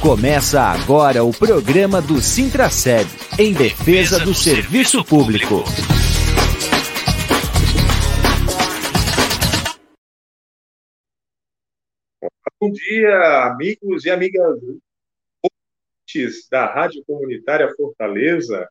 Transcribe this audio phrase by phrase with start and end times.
[0.00, 3.04] Começa agora o programa do Sintraceb,
[3.36, 5.64] em defesa do serviço público.
[12.60, 14.60] Bom dia, amigos e amigas
[16.48, 18.68] da Rádio Comunitária Fortaleza.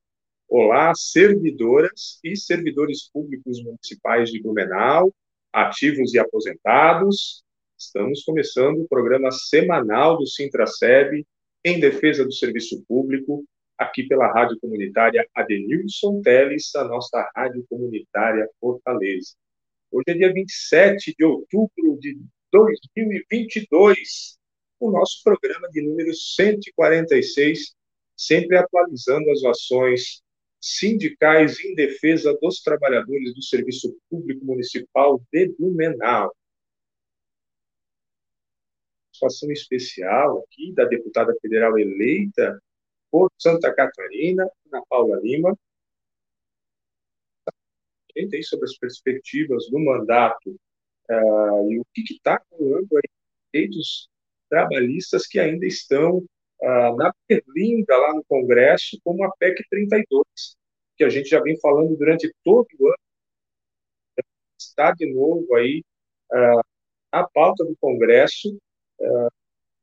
[0.48, 5.14] Olá, servidoras e servidores públicos municipais de Blumenau,
[5.52, 7.44] ativos e aposentados.
[7.77, 11.23] Estamos começando o programa semanal do Sintraceb
[11.63, 13.45] em defesa do serviço público,
[13.77, 19.36] aqui pela Rádio Comunitária Adenilson Teles, a nossa Rádio Comunitária Fortaleza.
[19.91, 22.17] Hoje é dia 27 de outubro de
[22.52, 24.39] 2022,
[24.80, 27.75] o nosso programa de número 146,
[28.17, 30.23] sempre atualizando as ações
[30.59, 36.34] sindicais em defesa dos trabalhadores do Serviço Público Municipal de Blumenau.
[39.17, 42.61] Situação especial aqui da deputada federal eleita
[43.09, 45.58] por Santa Catarina, Ana Paula Lima,
[48.16, 50.50] aí sobre as perspectivas do mandato
[51.09, 53.09] uh, e o que está rolando aí
[53.52, 54.08] direitos
[54.50, 60.23] trabalhistas que ainda estão uh, na berlinda lá no Congresso, como a PEC 32,
[60.95, 62.97] que a gente já vem falando durante todo o ano,
[64.59, 65.83] está de novo aí
[66.31, 66.61] uh,
[67.11, 68.58] na pauta do Congresso,
[69.00, 69.30] o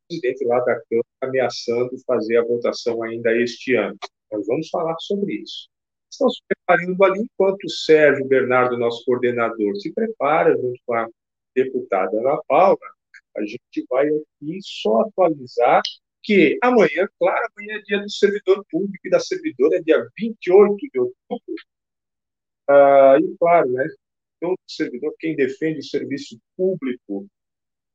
[0.09, 3.97] presidente lá da Câmara ameaçando fazer a votação ainda este ano.
[4.31, 5.69] Nós vamos falar sobre isso.
[6.11, 11.09] Estão se preparando ali enquanto o Sérgio Bernardo, nosso coordenador, se prepara junto com a
[11.55, 12.79] deputada Ana Paula,
[13.37, 15.83] a gente vai aqui só atualizar
[16.23, 20.77] que amanhã, claro, amanhã é dia do servidor público e da servidora, é dia 28
[20.77, 21.55] de outubro.
[22.69, 23.87] Ah, e claro, né,
[24.41, 27.27] todo servidor, quem defende o serviço público,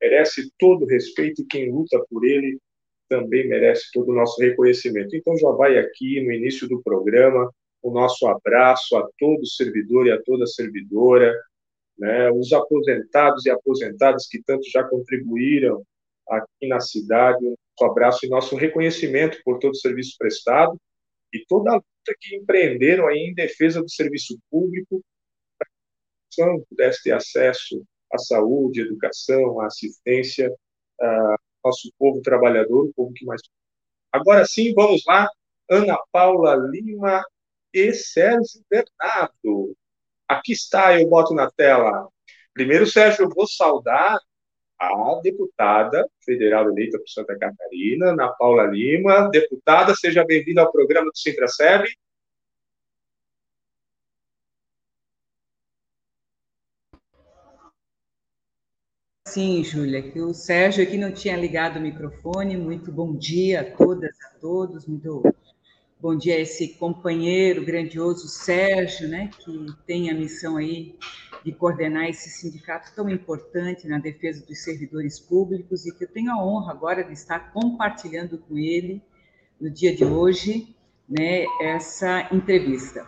[0.01, 2.59] merece todo o respeito e quem luta por ele
[3.07, 5.15] também merece todo o nosso reconhecimento.
[5.15, 7.51] Então já vai aqui no início do programa
[7.81, 11.33] o nosso abraço a todo servidor e a toda servidora,
[11.97, 15.81] né, os aposentados e aposentadas que tanto já contribuíram
[16.29, 20.79] aqui na cidade, nosso abraço e nosso reconhecimento por todo o serviço prestado
[21.33, 25.01] e toda a luta que empreenderam aí em defesa do serviço público
[25.57, 25.67] para
[26.57, 30.53] que pudesse ter acesso à saúde, à educação, à assistência,
[30.99, 33.41] ao nosso povo trabalhador, o povo que mais.
[34.11, 35.29] Agora sim, vamos lá,
[35.69, 37.23] Ana Paula Lima
[37.73, 39.75] e Sérgio Bernardo.
[40.27, 42.07] Aqui está, eu boto na tela.
[42.53, 44.19] Primeiro, Sérgio, eu vou saudar
[44.79, 49.29] a deputada federal eleita por Santa Catarina, Ana Paula Lima.
[49.29, 51.85] Deputada, seja bem-vinda ao programa do Sintraceb.
[59.29, 62.57] Sim, Júlia, que o Sérgio aqui não tinha ligado o microfone.
[62.57, 64.87] Muito bom dia a todas, a todos.
[64.87, 65.21] Muito
[65.99, 70.95] Bom dia a esse companheiro grandioso Sérgio, né, que tem a missão aí
[71.43, 76.31] de coordenar esse sindicato tão importante na defesa dos servidores públicos e que eu tenho
[76.31, 78.99] a honra agora de estar compartilhando com ele
[79.61, 80.73] no dia de hoje,
[81.07, 83.05] né, essa entrevista.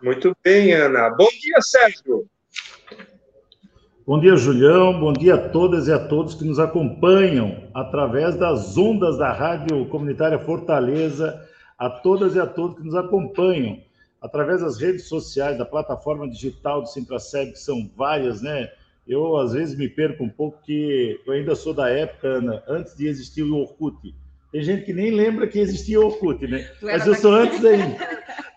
[0.00, 1.10] Muito bem, Ana.
[1.10, 2.26] Bom dia, Sérgio.
[4.06, 5.00] Bom dia, Julião.
[5.00, 9.86] Bom dia a todas e a todos que nos acompanham através das ondas da Rádio
[9.86, 11.42] Comunitária Fortaleza
[11.78, 13.80] a todas e a todos que nos acompanham
[14.20, 18.70] através das redes sociais, da plataforma digital do Sintraceb, que são várias, né?
[19.08, 22.94] Eu, às vezes, me perco um pouco, que eu ainda sou da época, Ana, antes
[22.94, 24.14] de existir o Orkut.
[24.54, 26.70] Tem gente que nem lembra que existia o Orkut, né?
[26.80, 27.98] Mas eu sou antes ainda.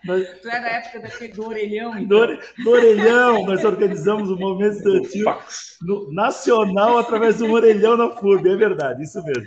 [0.04, 0.28] Mas...
[0.40, 2.24] Tu é da época daquele do orelhão, então.
[2.24, 5.36] Do, do orelhão, nós organizamos o um movimento estudantil
[5.82, 9.42] no, nacional através do orelhão na FURB, é verdade, isso mesmo.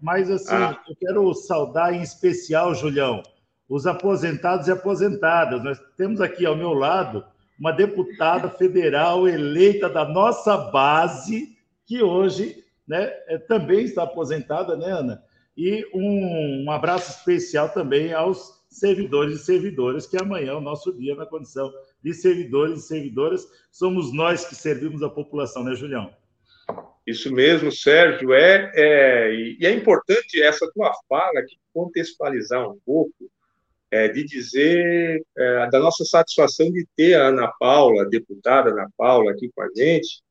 [0.00, 0.78] Mas, assim, ah.
[0.88, 3.20] eu quero saudar em especial, Julião,
[3.68, 5.60] os aposentados e aposentadas.
[5.64, 7.24] Nós temos aqui ao meu lado
[7.58, 11.48] uma deputada federal eleita da nossa base,
[11.84, 15.33] que hoje né, é, também está aposentada, né, Ana?
[15.56, 20.92] E um, um abraço especial também aos servidores e servidoras, que amanhã é o nosso
[20.92, 21.72] dia na condição
[22.02, 23.46] de servidores e servidoras.
[23.70, 26.12] Somos nós que servimos a população, né, Julião?
[27.06, 28.32] Isso mesmo, Sérgio.
[28.32, 33.30] É, é, e é importante essa tua fala aqui contextualizar um pouco,
[33.90, 38.88] é, de dizer é, da nossa satisfação de ter a Ana Paula, a deputada Ana
[38.96, 40.22] Paula, aqui com a gente,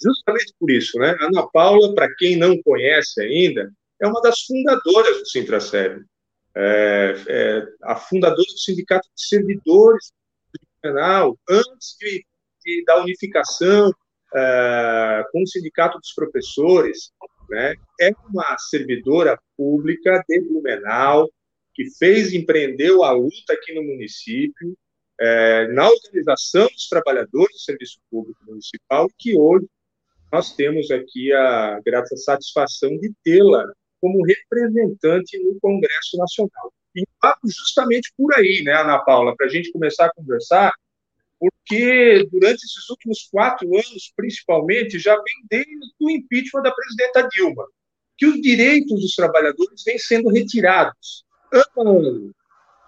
[0.00, 1.16] justamente por isso, né?
[1.20, 6.04] Ana Paula, para quem não conhece ainda, é uma das fundadoras do Sintraceb,
[6.56, 10.12] é, é, a fundadora do Sindicato de Servidores
[10.52, 12.24] do Penal, antes de,
[12.64, 17.12] de, da unificação uh, com o Sindicato dos Professores,
[17.48, 21.28] né, é uma servidora pública de Blumenau,
[21.74, 24.76] que fez, empreendeu a luta aqui no município,
[25.20, 29.66] é, na organização dos trabalhadores do Serviço Público Municipal, que hoje
[30.32, 33.64] nós temos aqui a grata satisfação de tê-la
[34.00, 36.72] como representante no Congresso Nacional.
[36.96, 37.04] E
[37.44, 40.72] justamente por aí, né, Ana Paula, para a gente começar a conversar,
[41.38, 47.64] porque durante esses últimos quatro anos, principalmente, já vem desde o impeachment da presidenta Dilma,
[48.16, 52.34] que os direitos dos trabalhadores vêm sendo retirados ano ano,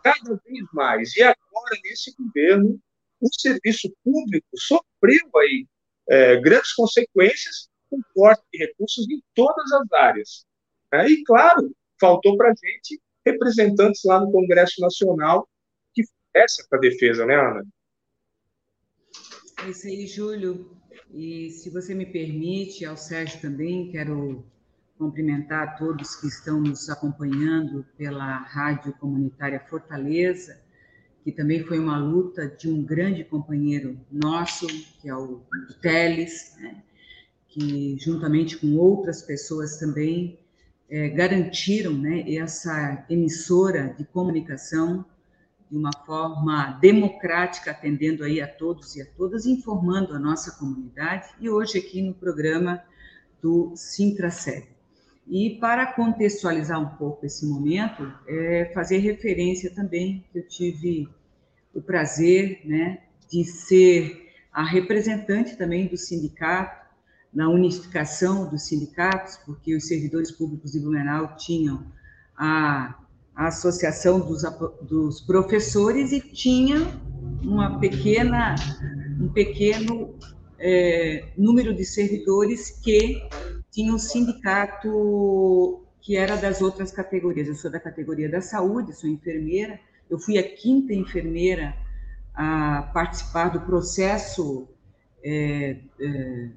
[0.03, 1.17] cada vez mais.
[1.17, 2.81] E agora, nesse governo,
[3.21, 5.67] o serviço público sofreu aí
[6.09, 10.47] é, grandes consequências com corte de recursos em todas as áreas.
[10.93, 11.71] É, e, claro,
[12.01, 15.49] faltou para a gente representantes lá no Congresso Nacional
[15.95, 16.03] que
[16.35, 17.65] essa para a defesa, né, Ana?
[19.65, 20.77] É isso aí, Júlio.
[21.13, 24.45] E se você me permite, ao Sérgio também, quero
[24.97, 30.61] cumprimentar todos que estão nos acompanhando pela Rádio Comunitária Fortaleza,
[31.25, 34.67] que também foi uma luta de um grande companheiro nosso,
[35.01, 35.43] que é o
[35.81, 36.83] Teles, né?
[37.49, 40.40] que juntamente com outras pessoas também
[40.91, 45.05] é, garantiram né, essa emissora de comunicação
[45.71, 51.29] de uma forma democrática, atendendo aí a todos e a todas, informando a nossa comunidade,
[51.41, 52.83] e hoje aqui no programa
[53.41, 54.67] do Sintraceb.
[55.29, 61.09] E para contextualizar um pouco esse momento, é fazer referência também que eu tive
[61.73, 66.80] o prazer né, de ser a representante também do sindicato,
[67.33, 71.85] na unificação dos sindicatos, porque os servidores públicos de Blumenau tinham
[72.37, 73.01] a
[73.41, 74.43] a Associação dos,
[74.83, 76.77] dos Professores e tinha
[77.43, 78.55] uma pequena,
[79.19, 80.15] um pequeno
[80.59, 83.19] é, número de servidores que
[83.71, 87.49] tinham um sindicato que era das outras categorias.
[87.49, 89.81] Eu sou da categoria da saúde, sou enfermeira.
[90.11, 91.75] Eu fui a quinta enfermeira
[92.35, 94.69] a participar do processo
[95.25, 96.49] é, é,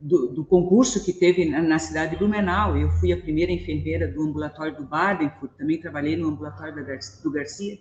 [0.00, 2.76] do, do, concurso que teve na, na, cidade de Blumenau.
[2.76, 6.74] Eu fui a primeira enfermeira do ambulatório do Badenfurt, também trabalhei no ambulatório
[7.22, 7.78] do Garcia.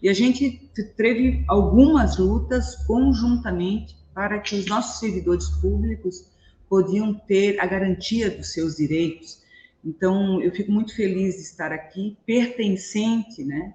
[0.00, 6.30] E a gente teve algumas lutas conjuntamente para que os nossos servidores públicos
[6.68, 9.42] podiam ter a garantia dos seus direitos.
[9.84, 13.74] Então, eu fico muito feliz de estar aqui, pertencente, né,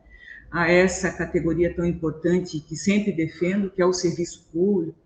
[0.51, 4.97] a essa categoria tão importante que sempre defendo, que é o serviço público,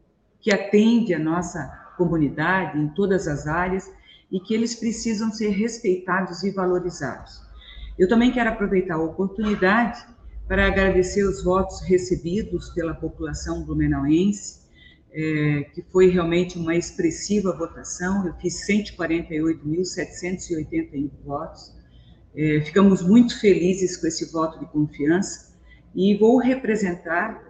[0.41, 3.91] que atende a nossa comunidade, em todas as áreas,
[4.31, 7.41] e que eles precisam ser respeitados e valorizados.
[7.97, 10.05] Eu também quero aproveitar a oportunidade
[10.47, 14.67] para agradecer os votos recebidos pela população blumenauense,
[15.11, 21.75] é, que foi realmente uma expressiva votação, eu fiz 148.781 votos,
[22.35, 25.57] é, ficamos muito felizes com esse voto de confiança
[25.95, 27.41] e vou representar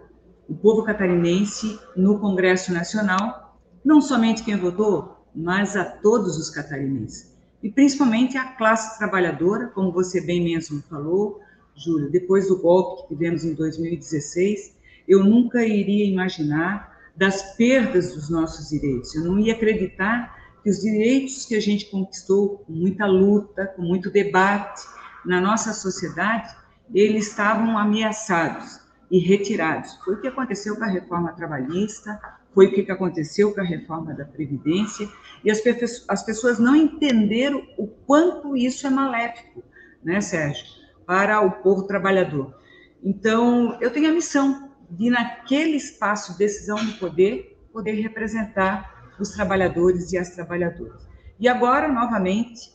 [0.48, 3.47] o povo catarinense no Congresso Nacional
[3.84, 7.36] não somente quem votou, mas a todos os catarinenses.
[7.62, 11.40] E principalmente a classe trabalhadora, como você bem mesmo falou,
[11.74, 14.76] Júlio, depois do golpe que tivemos em 2016,
[15.06, 19.14] eu nunca iria imaginar das perdas dos nossos direitos.
[19.14, 23.82] Eu não ia acreditar que os direitos que a gente conquistou com muita luta, com
[23.82, 24.82] muito debate
[25.24, 26.54] na nossa sociedade,
[26.94, 29.94] eles estavam ameaçados e retirados.
[30.04, 32.20] Foi o que aconteceu com a reforma trabalhista,
[32.54, 35.08] foi o que aconteceu com a reforma da Previdência,
[35.44, 35.60] e as,
[36.08, 39.62] as pessoas não entenderam o quanto isso é maléfico,
[40.02, 40.66] né, Sérgio,
[41.06, 42.54] para o povo trabalhador.
[43.02, 49.30] Então, eu tenho a missão de, naquele espaço de decisão do poder, poder representar os
[49.30, 51.06] trabalhadores e as trabalhadoras.
[51.38, 52.72] E agora, novamente,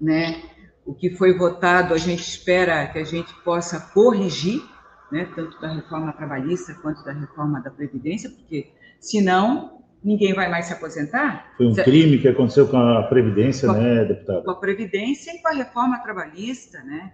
[0.00, 0.42] né,
[0.84, 4.62] o que foi votado, a gente espera que a gente possa corrigir,
[5.10, 10.66] né, tanto da reforma trabalhista quanto da reforma da Previdência, porque senão ninguém vai mais
[10.66, 11.54] se aposentar.
[11.56, 14.44] Foi um crime que aconteceu com a Previdência, com a, né, deputado?
[14.44, 17.12] Com a Previdência e com a reforma trabalhista, né?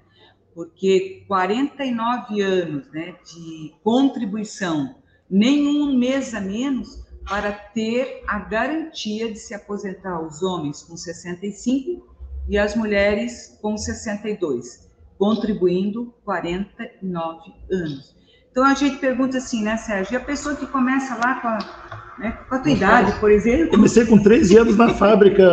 [0.54, 4.96] Porque 49 anos né, de contribuição,
[5.30, 12.16] nenhum mês a menos para ter a garantia de se aposentar os homens com 65
[12.48, 14.89] e as mulheres com 62
[15.20, 18.16] contribuindo 49 anos.
[18.50, 20.14] Então a gente pergunta assim, né, Sérgio?
[20.14, 23.68] E a pessoa que começa lá com a, né, com a tua idade, por exemplo?
[23.68, 25.44] Comecei com 13 anos na fábrica,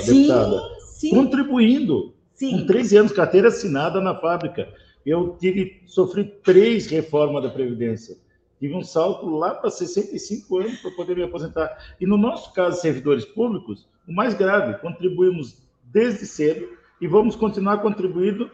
[0.00, 0.62] sim, deputada.
[0.94, 1.10] Sim.
[1.10, 2.14] Contribuindo.
[2.34, 2.60] Sim.
[2.60, 4.66] Com 13 anos, carteira assinada na fábrica.
[5.04, 8.16] Eu tive, sofri três reformas da Previdência.
[8.58, 11.94] Tive um salto lá para 65 anos para poder me aposentar.
[12.00, 16.66] E no nosso caso, servidores públicos, o mais grave, contribuímos desde cedo
[16.98, 18.50] e vamos continuar contribuindo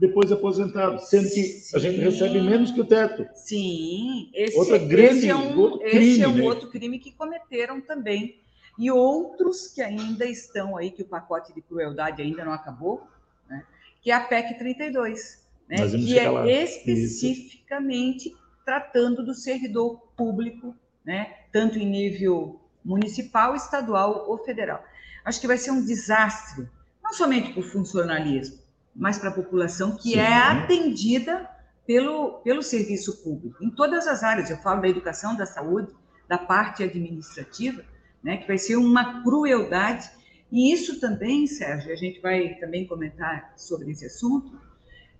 [0.00, 1.76] depois aposentado, sendo que Sim.
[1.76, 3.28] a gente recebe menos que o teto.
[3.34, 6.42] Sim, esse, Outra grande, esse é um, outro crime, esse é um né?
[6.42, 8.40] outro crime que cometeram também.
[8.78, 13.06] E outros que ainda estão aí, que o pacote de crueldade ainda não acabou,
[13.46, 13.62] né?
[14.00, 15.76] que é a PEC 32, né?
[15.86, 16.50] que é lá.
[16.50, 18.38] especificamente Isso.
[18.64, 21.34] tratando do servidor público, né?
[21.52, 24.82] tanto em nível municipal, estadual ou federal.
[25.26, 26.66] Acho que vai ser um desastre,
[27.04, 28.60] não somente para o funcionalismo,
[28.94, 30.18] mas para a população que Sim.
[30.18, 31.48] é atendida
[31.86, 34.50] pelo, pelo serviço público, em todas as áreas.
[34.50, 35.92] Eu falo da educação, da saúde,
[36.28, 37.82] da parte administrativa,
[38.22, 40.08] né, que vai ser uma crueldade.
[40.52, 44.58] E isso também, Sérgio, a gente vai também comentar sobre esse assunto,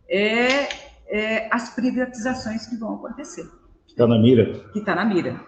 [0.08, 0.68] é,
[1.08, 3.48] é as privatizações que vão acontecer.
[3.86, 4.60] Está na mira.
[4.72, 5.40] Que está na mira.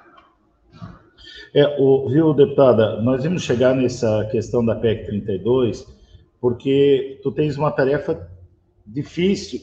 [1.55, 5.87] É, o, viu, deputada, nós vamos chegar nessa questão da PEC 32,
[6.43, 8.29] porque tu tens uma tarefa
[8.85, 9.61] difícil,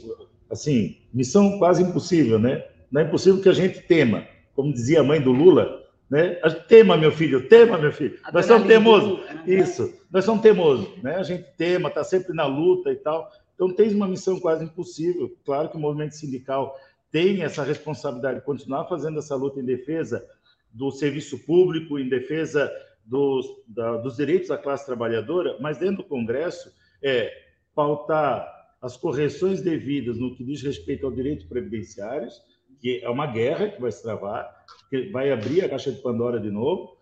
[0.50, 2.66] assim, missão quase impossível, né?
[2.90, 6.36] Não é impossível que a gente tema, como dizia a mãe do Lula, né?
[6.70, 8.18] Tema, meu filho, tema, meu filho.
[8.32, 9.20] Nós somos teimosos.
[9.26, 9.44] Né?
[9.46, 11.18] Isso, nós somos teimosos, né?
[11.18, 13.30] A gente tema, está sempre na luta e tal.
[13.56, 15.36] Então, tens uma missão quase impossível.
[15.44, 16.80] Claro que o movimento sindical
[17.12, 20.26] tem essa responsabilidade de continuar fazendo essa luta em defesa
[20.72, 22.72] do serviço público, em defesa
[23.06, 27.32] dos, da, dos direitos da classe trabalhadora, mas dentro do Congresso é
[27.74, 28.48] pautar
[28.82, 32.42] as correções devidas no que diz respeito ao direito previdenciários,
[32.80, 34.50] que é uma guerra que vai se travar,
[34.90, 36.98] que vai abrir a caixa de Pandora de novo,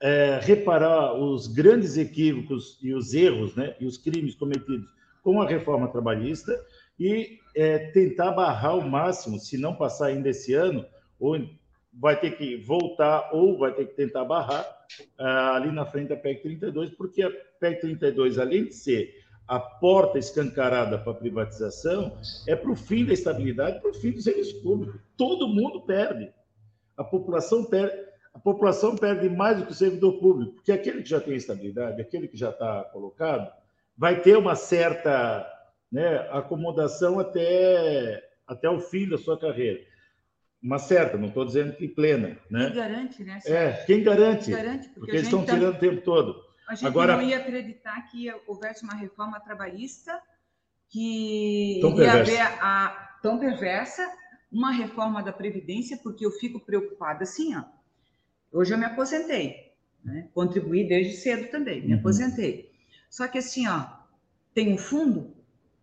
[0.00, 4.88] é, reparar os grandes equívocos e os erros né, e os crimes cometidos
[5.22, 6.52] com a reforma trabalhista
[6.98, 10.86] e é, tentar barrar o máximo, se não passar ainda esse ano,
[11.18, 11.36] ou
[11.92, 14.64] vai ter que voltar ou vai ter que tentar barrar
[15.18, 19.14] uh, ali na frente da PEC 32, porque a PEC 32, além de ser
[19.46, 22.16] a porta escancarada para a privatização,
[22.46, 24.98] é para o fim da estabilidade, para o fim do serviço público.
[25.16, 26.32] Todo mundo perde.
[26.96, 28.08] A população perde.
[28.32, 32.00] A população perde mais do que o servidor público, porque aquele que já tem estabilidade,
[32.00, 33.52] aquele que já está colocado,
[33.96, 35.44] vai ter uma certa
[35.90, 39.80] né, acomodação até, até o fim da sua carreira
[40.62, 42.38] uma certa, não estou dizendo que plena.
[42.50, 42.66] Né?
[42.66, 43.38] Quem garante, né?
[43.46, 44.50] É, quem garante?
[44.50, 45.54] garante porque, porque eles estão tá...
[45.54, 46.42] tirando o tempo todo.
[46.68, 47.16] A gente Agora...
[47.16, 50.20] não ia acreditar que houvesse uma reforma trabalhista
[50.88, 54.06] que tão ia haver a tão perversa,
[54.50, 57.64] uma reforma da Previdência, porque eu fico preocupada assim, ó.
[58.52, 59.72] Hoje eu me aposentei,
[60.04, 60.28] né?
[60.34, 62.00] contribuí desde cedo também, me uhum.
[62.00, 62.72] aposentei.
[63.08, 63.86] Só que assim, ó,
[64.52, 65.36] tem um fundo,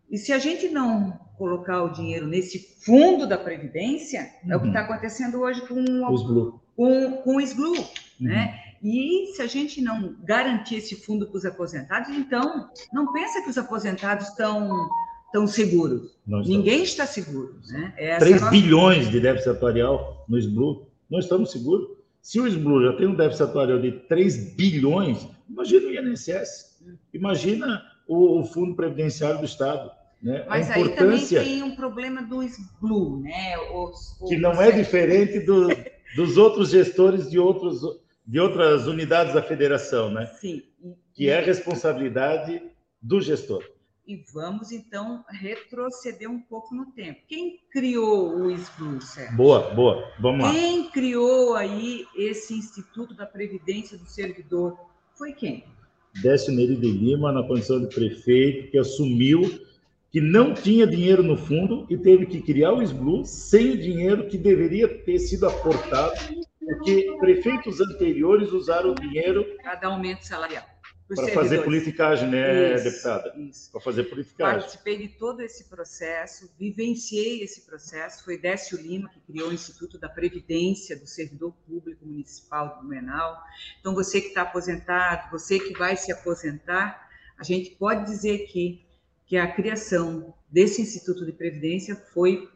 [0.10, 4.52] e se a gente não colocar o dinheiro nesse fundo da Previdência, uhum.
[4.52, 4.86] é o que está uhum.
[4.86, 7.86] acontecendo hoje com, o, com, com o SBLU, uhum.
[8.20, 8.60] né?
[8.82, 13.50] E se a gente não garantir esse fundo para os aposentados, então não pensa que
[13.50, 14.88] os aposentados estão
[15.32, 16.16] tão seguros.
[16.26, 17.60] Ninguém está seguro.
[17.70, 17.94] Né?
[17.98, 18.52] Essa 3 é nossa...
[18.52, 20.88] bilhões de déficit atuarial no SBLU.
[21.10, 21.98] Não estamos seguros.
[22.22, 26.78] Se o SBLU já tem um déficit atuarial de 3 bilhões, imagina o INSS.
[27.14, 29.92] Imagina o, o Fundo Previdenciário do Estado.
[30.22, 30.46] Né?
[30.48, 33.58] Mas aí também tem um problema do SBLU, né?
[33.72, 34.30] Os, os...
[34.30, 35.68] Que não é diferente do,
[36.16, 37.82] dos outros gestores de, outros,
[38.26, 40.26] de outras unidades da federação, né?
[40.40, 40.64] Sim.
[41.14, 42.62] Que é responsabilidade
[43.02, 43.64] do gestor.
[44.08, 47.20] E vamos, então, retroceder um pouco no tempo.
[47.28, 49.36] Quem criou o SBLU, Sérgio?
[49.36, 50.12] Boa, boa.
[50.20, 50.52] Vamos lá.
[50.52, 54.80] Quem criou aí esse Instituto da Previdência do Servidor?
[55.14, 55.66] Foi quem?
[56.22, 59.42] Décio Neri de Lima, na condição de prefeito, que assumiu
[60.18, 64.28] que não tinha dinheiro no fundo e teve que criar o SBLU sem o dinheiro
[64.28, 66.16] que deveria ter sido aportado,
[66.60, 69.46] porque prefeitos anteriores usaram o dinheiro.
[69.64, 70.66] Cada aumento salarial.
[71.08, 73.32] Para fazer politicagem, né, isso, deputada?
[73.72, 74.60] Para fazer politicagem.
[74.62, 78.26] Participei de todo esse processo, vivenciei esse processo.
[78.26, 83.38] Foi Décio Lima que criou o Instituto da Previdência do Servidor Público Municipal do Blumenau.
[83.80, 87.08] Então, você que está aposentado, você que vai se aposentar,
[87.38, 88.87] a gente pode dizer que
[89.28, 92.50] que a criação desse Instituto de Previdência foi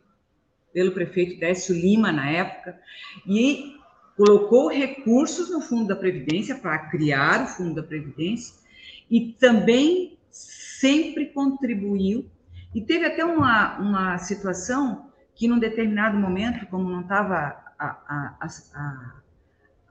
[0.74, 2.80] pelo prefeito Décio Lima, na época,
[3.28, 3.76] e
[4.16, 8.56] colocou recursos no Fundo da Previdência para criar o Fundo da Previdência
[9.10, 12.26] e também sempre contribuiu.
[12.74, 18.38] E teve até uma, uma situação que, num determinado momento, como não estava a, a,
[18.40, 19.22] a,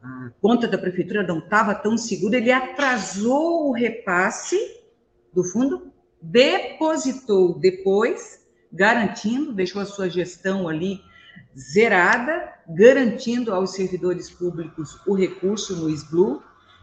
[0.02, 4.56] a, conta da prefeitura não estava tão segura, ele atrasou o repasse
[5.34, 5.89] do fundo
[6.21, 11.00] depositou depois, garantindo, deixou a sua gestão ali
[11.59, 16.43] zerada, garantindo aos servidores públicos o recurso no SBLU.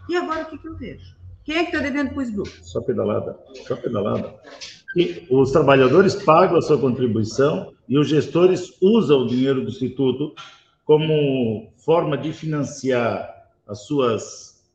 [0.10, 1.16] E agora o que, que eu vejo?
[1.44, 2.46] Quem é que está devendo para o SBLU?
[2.64, 4.34] Só pedalada, só pedalada.
[4.96, 10.34] E os trabalhadores pagam a sua contribuição e os gestores usam o dinheiro do Instituto
[10.84, 14.66] como forma de financiar as suas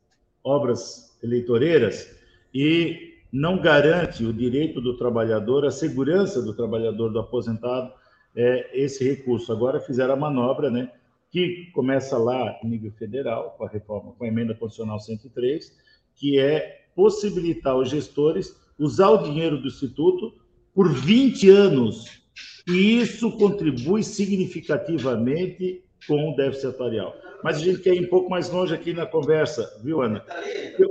[0.45, 2.15] obras eleitoreiras
[2.55, 7.93] e não garante o direito do trabalhador, a segurança do trabalhador, do aposentado,
[8.37, 9.51] é, esse recurso.
[9.51, 10.91] Agora fizeram a manobra, né,
[11.31, 15.73] que começa lá em nível federal, com a reforma, com a emenda constitucional 103,
[16.15, 20.35] que é possibilitar os gestores usar o dinheiro do Instituto
[20.75, 22.23] por 20 anos.
[22.67, 27.15] E isso contribui significativamente com o déficit atuarial.
[27.43, 30.25] Mas a gente quer ir um pouco mais longe aqui na conversa, viu, Ana?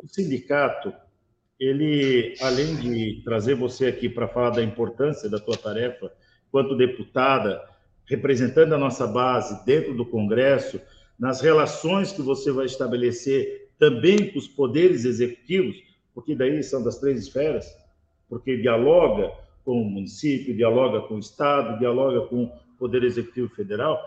[0.03, 0.93] O sindicato,
[1.61, 6.11] ele, além de trazer você aqui para falar da importância da tua tarefa
[6.51, 7.61] quanto deputada,
[8.03, 10.81] representando a nossa base dentro do Congresso,
[11.19, 15.75] nas relações que você vai estabelecer também com os poderes executivos,
[16.15, 17.71] porque daí são das três esferas,
[18.27, 19.31] porque dialoga
[19.63, 24.01] com o município, dialoga com o Estado, dialoga com o Poder Executivo Federal,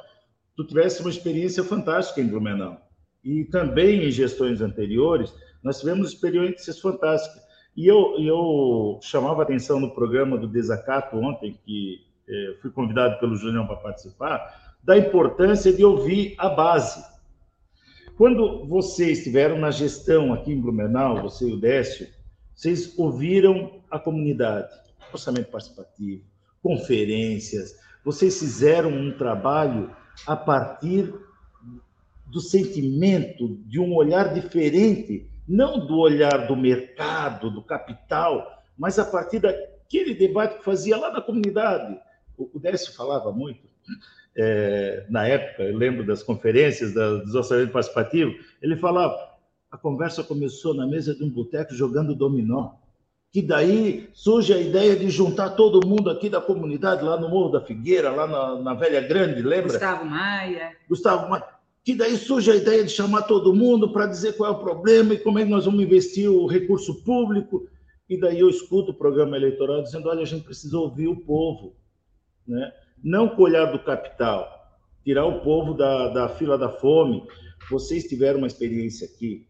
[0.57, 2.81] tu tivesse uma experiência fantástica em Blumenau.
[3.23, 5.33] E também em gestões anteriores,
[5.65, 7.43] nós tivemos experiências fantásticas.
[7.75, 13.35] E eu, eu chamava atenção no programa do Desacato ontem, que eh, fui convidado pelo
[13.35, 17.03] Julião para participar, da importância de ouvir a base.
[18.17, 22.07] Quando vocês estiveram na gestão aqui em Blumenau, você e o Décio,
[22.55, 24.69] vocês ouviram a comunidade,
[25.13, 26.23] orçamento participativo,
[26.63, 29.91] conferências, vocês fizeram um trabalho
[30.27, 31.13] a partir
[32.27, 39.05] do sentimento de um olhar diferente, não do olhar do mercado, do capital, mas a
[39.05, 41.99] partir daquele debate que fazia lá na comunidade.
[42.37, 43.69] O Décio falava muito,
[44.37, 49.17] é, na época, eu lembro das conferências da, dos orçamentos participativos, ele falava,
[49.71, 52.73] a conversa começou na mesa de um boteco jogando dominó,
[53.31, 57.51] que daí surge a ideia de juntar todo mundo aqui da comunidade, lá no Morro
[57.51, 59.73] da Figueira, lá na, na Velha Grande, lembra?
[59.73, 60.73] Gustavo Maia.
[60.89, 61.45] Gustavo Maia.
[61.85, 65.15] Que daí surge a ideia de chamar todo mundo para dizer qual é o problema
[65.15, 67.69] e como é que nós vamos investir o recurso público.
[68.09, 71.77] E daí eu escuto o programa eleitoral dizendo: olha, a gente precisa ouvir o povo.
[72.47, 72.73] Né?
[73.03, 74.49] Não colhar do capital,
[75.05, 77.23] tirar o povo da, da fila da fome.
[77.71, 79.47] Vocês tiveram uma experiência aqui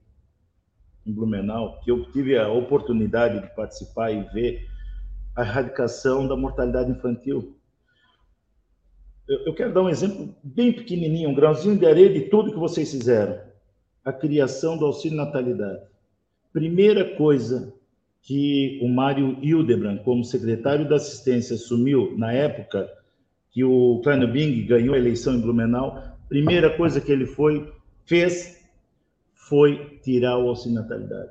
[1.07, 4.67] em Blumenau, que eu tive a oportunidade de participar e ver
[5.37, 7.57] a erradicação da mortalidade infantil.
[9.27, 12.91] Eu, quero dar um exemplo bem pequenininho, um grãozinho de areia de tudo que vocês
[12.91, 13.41] fizeram.
[14.05, 15.83] A criação do auxílio natalidade.
[16.53, 17.73] Primeira coisa
[18.21, 22.91] que o Mário Hildebrand, como secretário da assistência, assumiu na época
[23.51, 27.73] que o Kleino Bing ganhou a eleição em Blumenau, primeira coisa que ele foi
[28.05, 28.63] fez
[29.33, 31.31] foi tirar o auxílio natalidade.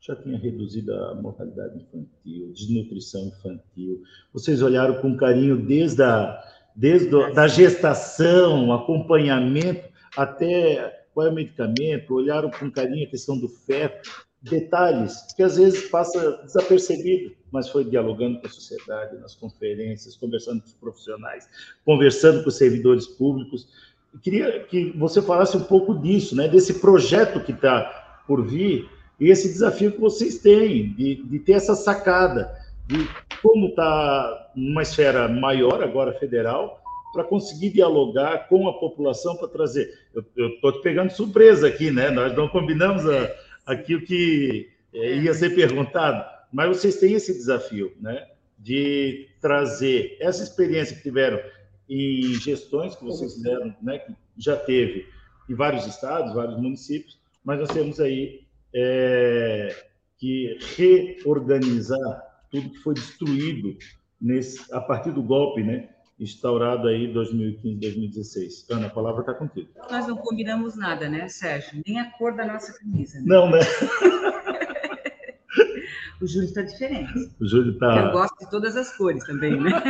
[0.00, 4.02] Já tinha reduzido a mortalidade infantil, desnutrição infantil.
[4.32, 6.42] Vocês olharam com carinho desde a
[6.74, 13.38] desde a, da gestação, acompanhamento, até qual é o medicamento, olharam com carinho a questão
[13.38, 14.10] do feto,
[14.42, 20.60] detalhes que às vezes passa desapercebido, mas foi dialogando com a sociedade, nas conferências, conversando
[20.60, 21.48] com os profissionais,
[21.84, 23.68] conversando com os servidores públicos,
[24.14, 26.46] eu queria que você falasse um pouco disso, né?
[26.46, 31.52] desse projeto que está por vir e esse desafio que vocês têm de, de ter
[31.54, 32.54] essa sacada
[32.86, 33.08] de
[33.44, 36.80] como está numa esfera maior, agora federal,
[37.12, 39.92] para conseguir dialogar com a população para trazer.
[40.34, 42.10] Eu estou te pegando surpresa aqui, né?
[42.10, 43.30] Nós não combinamos a,
[43.66, 48.26] aqui o que é, ia ser perguntado, mas vocês têm esse desafio, né?
[48.58, 51.38] De trazer essa experiência que tiveram
[51.86, 55.06] e gestões que vocês fizeram, né, que já teve
[55.50, 58.40] em vários estados, vários municípios, mas nós temos aí
[58.72, 59.84] é,
[60.16, 63.76] que reorganizar tudo que foi destruído
[64.20, 65.88] nesse, a partir do golpe, né,
[66.20, 68.66] instaurado aí 2015, 2016.
[68.70, 69.68] Ana, a palavra está contigo.
[69.90, 71.82] Nós não combinamos nada, né, Sérgio?
[71.84, 73.18] Nem a cor da nossa camisa.
[73.18, 73.24] Né?
[73.26, 73.58] Não, né?
[76.22, 77.28] o Júlio está diferente.
[77.40, 78.06] O Júlio está.
[78.06, 79.70] Eu gosto de todas as cores também, né?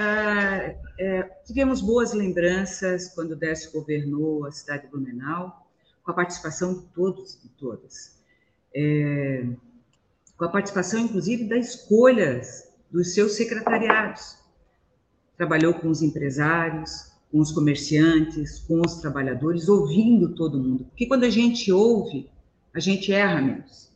[0.00, 5.66] Ah, é, tivemos boas lembranças quando o Décio governou a cidade de Blumenau,
[6.04, 8.16] com a participação de todos e todas.
[8.72, 9.44] É,
[10.38, 14.38] com a participação, inclusive, das escolhas dos seus secretariados.
[15.36, 20.84] Trabalhou com os empresários, com os comerciantes, com os trabalhadores, ouvindo todo mundo.
[20.84, 22.30] Porque quando a gente ouve,
[22.72, 23.90] a gente erra menos.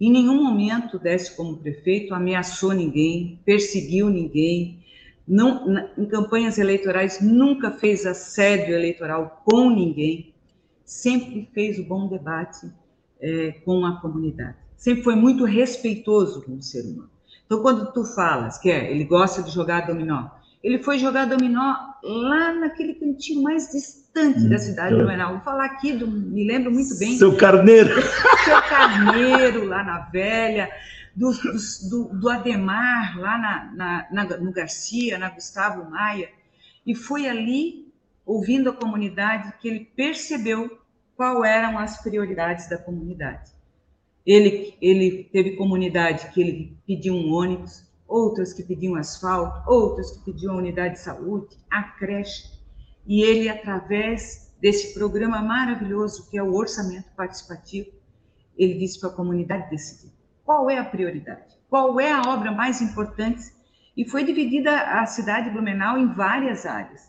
[0.00, 4.78] Em nenhum momento, Décio, como prefeito, ameaçou ninguém, perseguiu ninguém,
[5.26, 10.32] não, na, em campanhas eleitorais nunca fez assédio eleitoral com ninguém,
[10.84, 12.70] sempre fez o bom debate
[13.20, 14.67] é, com a comunidade.
[14.78, 17.10] Sempre foi muito respeitoso com o ser humano.
[17.44, 20.28] Então, quando tu falas que é, ele gosta de jogar dominó,
[20.62, 25.32] ele foi jogar dominó lá naquele cantinho mais distante hum, da cidade de Blumenau.
[25.32, 27.16] Vou falar aqui, do, me lembro muito bem.
[27.18, 27.90] Seu Carneiro.
[28.44, 30.70] Seu Carneiro, lá na Velha,
[31.14, 31.32] do,
[31.90, 36.28] do, do Ademar, lá na, na, na, no Garcia, na Gustavo Maia.
[36.86, 37.92] E foi ali,
[38.24, 40.78] ouvindo a comunidade, que ele percebeu
[41.16, 43.57] qual eram as prioridades da comunidade.
[44.28, 50.22] Ele, ele teve comunidade que ele pediu um ônibus, outras que pediam asfalto, outras que
[50.26, 52.44] pediam unidade de saúde, a creche.
[53.06, 57.88] E ele, através desse programa maravilhoso que é o orçamento participativo,
[58.54, 60.12] ele disse para a comunidade decidir
[60.44, 63.44] qual é a prioridade, qual é a obra mais importante.
[63.96, 67.00] E foi dividida a cidade de Blumenau em várias áreas.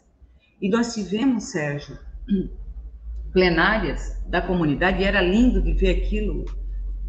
[0.61, 1.99] E nós tivemos, Sérgio,
[3.33, 6.45] plenárias da comunidade, e era lindo de ver aquilo,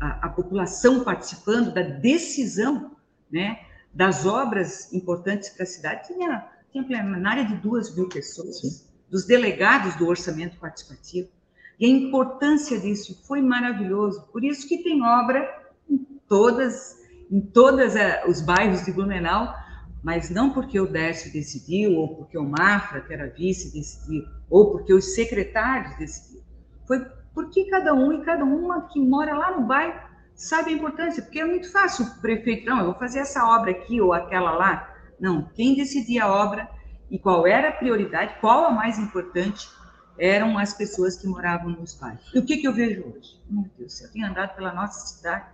[0.01, 2.97] a, a população participando da decisão,
[3.31, 3.61] né?
[3.93, 8.87] das obras importantes para a cidade, tinha, tinha plenária de duas mil pessoas, Sim.
[9.11, 11.29] dos delegados do orçamento participativo.
[11.79, 14.29] E a importância disso foi maravilhoso.
[14.33, 15.49] Por isso que tem obra
[15.89, 16.97] em todas,
[17.31, 19.55] em todos eh, os bairros de Blumenau,
[20.03, 24.71] mas não porque o Décio decidiu, ou porque o Mafra, que era vice, decidiu, ou
[24.71, 26.45] porque os secretários decidiram.
[26.87, 29.99] Foi porque cada um e cada uma que mora lá no bairro
[30.35, 33.71] sabe a importância, porque é muito fácil o prefeito, não, eu vou fazer essa obra
[33.71, 34.95] aqui ou aquela lá.
[35.19, 36.69] Não, quem decidia a obra
[37.11, 39.69] e qual era a prioridade, qual a mais importante,
[40.19, 42.31] eram as pessoas que moravam nos bairros.
[42.35, 43.40] E o que, que eu vejo hoje?
[43.49, 45.47] Meu Deus, eu tenho andado pela nossa cidade.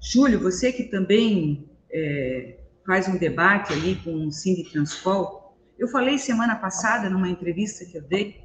[0.00, 6.18] Júlio, você que também é, faz um debate ali com o Cindy Transpol, eu falei
[6.18, 8.42] semana passada numa entrevista que eu dei,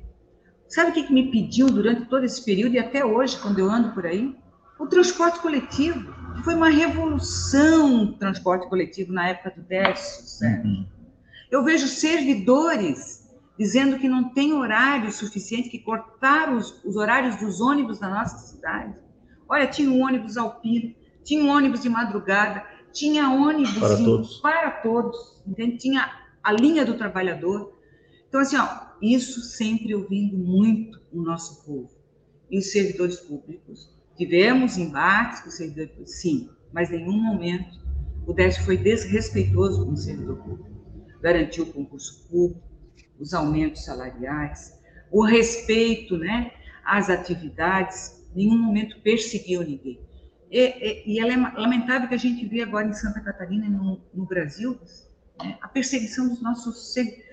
[0.67, 3.69] sabe o que, que me pediu durante todo esse período e até hoje, quando eu
[3.69, 4.35] ando por aí?
[4.79, 6.13] O transporte coletivo.
[6.43, 10.47] Foi uma revolução o transporte coletivo na época do Décio.
[10.47, 10.85] Uhum.
[11.49, 13.25] Eu vejo servidores
[13.57, 18.37] dizendo que não tem horário suficiente, que cortaram os, os horários dos ônibus da nossa
[18.37, 18.93] cidade.
[19.47, 24.71] Olha, tinha um ônibus alpino, tinha um ônibus de madrugada, tinha ônibus para todos, para
[24.71, 25.77] todos entende?
[25.77, 26.11] tinha
[26.43, 27.73] a linha do trabalhador.
[28.35, 31.89] Então, assim, ó, isso sempre ouvindo muito o nosso povo.
[32.51, 37.81] E os servidores públicos Tivemos embates com o servidor público, sim, mas em nenhum momento
[38.25, 40.69] o DESC foi desrespeitoso com o servidor público.
[41.21, 42.63] Garantiu o concurso público,
[43.19, 44.79] os aumentos salariais,
[45.11, 46.51] o respeito né,
[46.85, 49.99] às atividades, em nenhum momento perseguiu ninguém.
[50.49, 54.01] E, e, e é lamentável que a gente vê agora em Santa Catarina e no,
[54.13, 54.79] no Brasil
[55.41, 57.24] né, a perseguição dos nossos servidores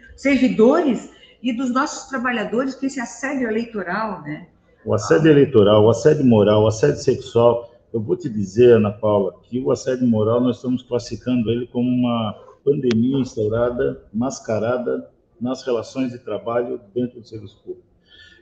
[1.42, 4.48] e dos nossos trabalhadores com esse assédio eleitoral, né?
[4.84, 9.34] O assédio eleitoral, o assédio moral, o assédio sexual, eu vou te dizer, Ana Paula,
[9.42, 12.32] que o assédio moral nós estamos classificando ele como uma
[12.64, 15.08] pandemia instaurada, mascarada
[15.40, 17.86] nas relações de trabalho dentro do serviço público.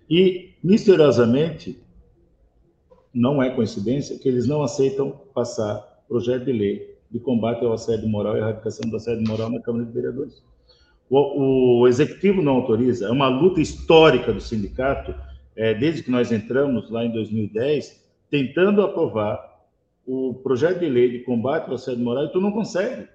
[0.09, 1.83] E, misteriosamente,
[3.13, 8.09] não é coincidência que eles não aceitam passar projeto de lei de combate ao assédio
[8.09, 10.43] moral e erradicação do assédio moral na Câmara de Vereadores.
[11.11, 15.13] O, o executivo não autoriza, é uma luta histórica do sindicato
[15.57, 19.51] é, desde que nós entramos lá em 2010, tentando aprovar
[20.07, 23.09] o projeto de lei de combate ao assédio moral, e tu não consegue.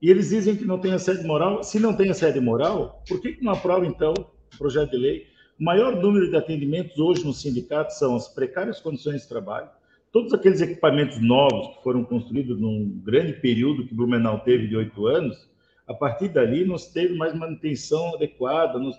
[0.00, 1.62] E eles dizem que não tem assédio moral.
[1.62, 5.26] Se não tem assédio moral, por que, que não aprova, então, o projeto de lei?
[5.58, 9.68] O maior número de atendimentos hoje no sindicato são as precárias condições de trabalho,
[10.12, 15.06] todos aqueles equipamentos novos que foram construídos num grande período que Blumenau teve de oito
[15.06, 15.48] anos,
[15.92, 18.98] a partir dali não se teve mais manutenção adequada, nos,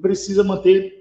[0.00, 1.00] precisa manter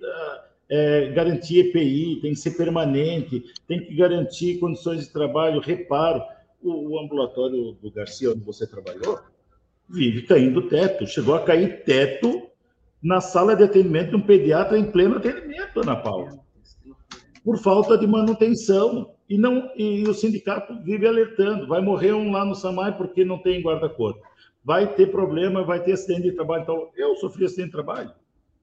[0.70, 6.22] é, garantir EPI, tem que ser permanente, tem que garantir condições de trabalho, reparo.
[6.62, 9.20] O, o ambulatório do Garcia, onde você trabalhou,
[9.90, 11.06] vive caindo teto.
[11.06, 12.48] Chegou a cair teto
[13.02, 16.40] na sala de atendimento de um pediatra em pleno atendimento, Ana Paula,
[17.44, 19.12] por falta de manutenção.
[19.30, 23.38] E, não, e o sindicato vive alertando: vai morrer um lá no SAMAI porque não
[23.38, 24.22] tem guarda-corpo.
[24.64, 26.64] Vai ter problema, vai ter acidente de trabalho.
[26.64, 28.12] Então, eu sofri acidente de trabalho,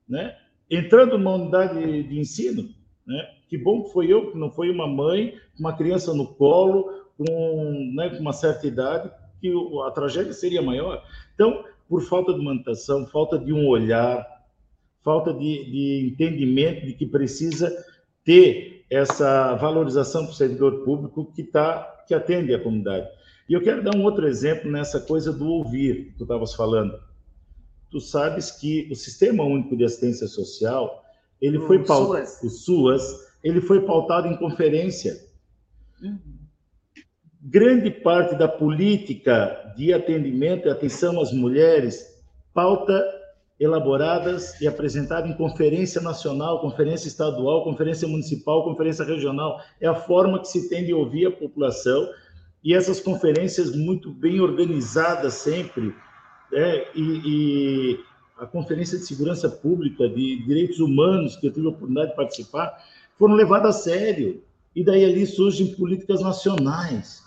[0.08, 0.36] né?
[0.70, 2.68] entrando numa unidade de ensino,
[3.04, 3.28] né?
[3.48, 7.92] Que bom que foi eu, que não foi uma mãe, uma criança no colo, com,
[7.94, 9.10] né, com uma certa idade,
[9.40, 9.52] que
[9.84, 11.02] a tragédia seria maior.
[11.34, 14.24] Então, por falta de manutenção, falta de um olhar,
[15.02, 17.74] falta de, de entendimento de que precisa
[18.24, 23.08] ter essa valorização para o servidor público que tá, que atende a comunidade.
[23.50, 27.10] E eu quero dar um outro exemplo nessa coisa do ouvir que tu estavas falando
[27.90, 31.04] tu sabes que o Sistema Único de Assistência Social,
[31.40, 35.28] ele o foi pautado, o SUAS, ele foi pautado em conferência
[36.02, 36.18] Uhum.
[37.42, 42.06] Grande parte da política de atendimento e atenção às mulheres
[42.54, 43.04] pauta
[43.58, 49.60] elaboradas e apresentadas em conferência nacional, conferência estadual, conferência municipal, conferência regional.
[49.78, 52.08] É a forma que se tem de ouvir a população
[52.62, 55.94] e essas conferências muito bem organizadas sempre,
[56.52, 56.84] né?
[56.94, 58.00] e, e,
[58.38, 62.74] a Conferência de Segurança Pública de Direitos Humanos, que eu tive a oportunidade de participar,
[63.18, 64.42] foram levadas a sério.
[64.74, 67.22] E daí ali surgem políticas nacionais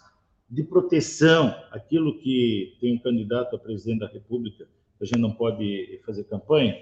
[0.50, 4.68] de proteção, aquilo que tem um candidato a presidente da República,
[5.00, 6.76] a gente não pode fazer campanha,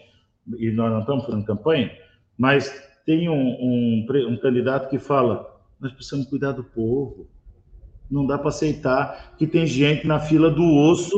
[0.58, 1.92] e nós não estamos fazendo campanha,
[2.38, 2.72] mas
[3.06, 7.30] tem um, um, um candidato que fala: nós precisamos cuidar do povo.
[8.12, 11.18] Não dá para aceitar que tem gente na fila do osso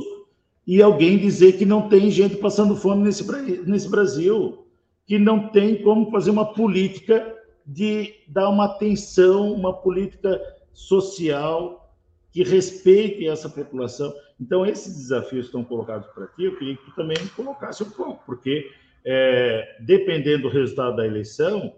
[0.66, 3.26] e alguém dizer que não tem gente passando fome nesse,
[3.66, 4.66] nesse Brasil,
[5.06, 10.40] que não tem como fazer uma política de dar uma atenção, uma política
[10.72, 11.94] social
[12.32, 14.14] que respeite essa população.
[14.40, 18.24] Então, esses desafios estão colocados para ti, eu queria que tu também colocasse um pouco,
[18.26, 18.70] porque
[19.06, 21.76] é, dependendo do resultado da eleição,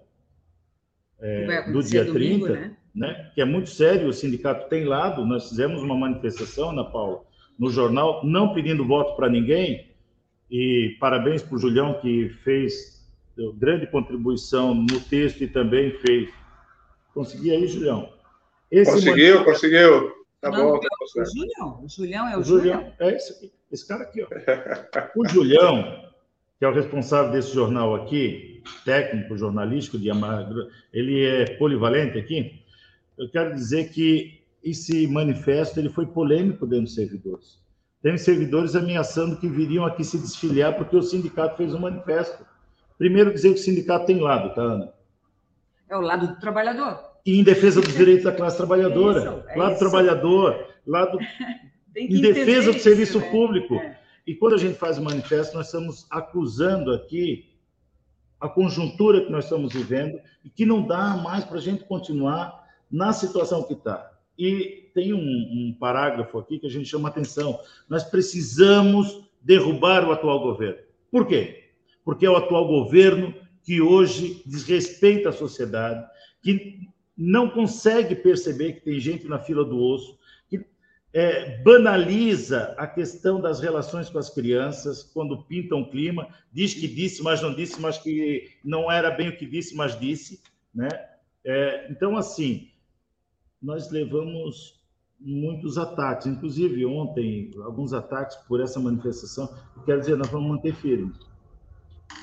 [1.19, 2.77] é, do dia domingo, 30, né?
[2.95, 7.23] Né, que é muito sério, o sindicato tem lado, nós fizemos uma manifestação, Ana Paula,
[7.59, 9.93] no jornal, não pedindo voto para ninguém,
[10.49, 12.95] e parabéns para o Julião, que fez
[13.57, 16.29] grande contribuição no texto e também fez.
[17.13, 18.09] Consegui aí, Julião?
[18.71, 20.11] Esse conseguiu, conseguiu.
[20.41, 21.83] Tá não, bom, tá o Julião.
[21.83, 22.79] O Julião é o, o Julião.
[22.79, 22.93] Julião.
[22.99, 24.27] É esse aqui, esse cara aqui, ó.
[25.19, 26.11] O Julião,
[26.59, 32.61] que é o responsável desse jornal aqui, técnico jornalístico de Amagro, ele é polivalente aqui.
[33.17, 37.63] Eu quero dizer que esse manifesto ele foi polêmico dentro dos servidores.
[38.01, 42.45] Tem servidores ameaçando que viriam aqui se desfiliar porque o sindicato fez um manifesto.
[42.97, 44.93] Primeiro dizer que o sindicato tem lado, tá, Ana?
[45.89, 46.99] É o lado do trabalhador.
[47.25, 49.19] E em defesa dos direitos da classe trabalhadora.
[49.19, 51.19] É isso, é lado do trabalhador, lado
[51.95, 53.29] em defesa do serviço né?
[53.31, 53.75] público.
[53.75, 53.99] É.
[54.27, 57.51] E quando a gente faz o manifesto, nós estamos acusando aqui
[58.39, 62.64] a conjuntura que nós estamos vivendo e que não dá mais para a gente continuar
[62.91, 64.11] na situação que está.
[64.37, 67.59] E tem um, um, parágrafo aqui que a gente chama atenção.
[67.89, 70.79] Nós precisamos derrubar o atual governo.
[71.11, 71.69] Por quê?
[72.03, 76.05] Porque é o atual governo que hoje desrespeita a sociedade,
[76.41, 76.79] que
[77.17, 80.17] não consegue perceber que tem gente na fila do osso,
[80.49, 80.63] que
[81.13, 86.87] é, banaliza a questão das relações com as crianças, quando pintam o clima, diz que
[86.87, 90.41] disse, mas não disse, mas que não era bem o que disse, mas disse.
[90.73, 90.89] Né?
[91.43, 92.69] É, então, assim,
[93.65, 94.79] nós levamos
[95.19, 99.51] muitos ataques, inclusive ontem, alguns ataques por essa manifestação.
[99.85, 101.11] Quero dizer, nós vamos manter firme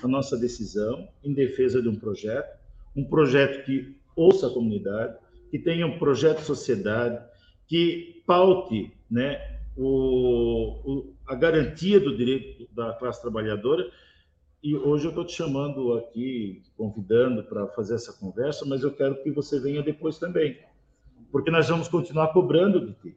[0.04, 2.56] a nossa decisão em defesa de um projeto,
[2.94, 5.18] um projeto que ouça a comunidade,
[5.50, 7.20] que tenha um projeto de sociedade,
[7.66, 13.90] que paute né, o, o, a garantia do direito da classe trabalhadora.
[14.62, 19.20] E hoje eu estou te chamando aqui, convidando para fazer essa conversa, mas eu quero
[19.24, 20.56] que você venha depois também
[21.32, 23.16] porque nós vamos continuar cobrando de ti.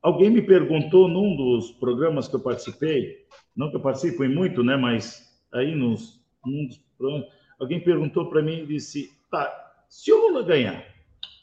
[0.00, 4.62] Alguém me perguntou num dos programas que eu participei, não que eu participo em muito,
[4.62, 9.50] né, mas aí nos, num dos programas, alguém perguntou para mim e disse: tá,
[9.88, 10.84] se o Lula ganhar,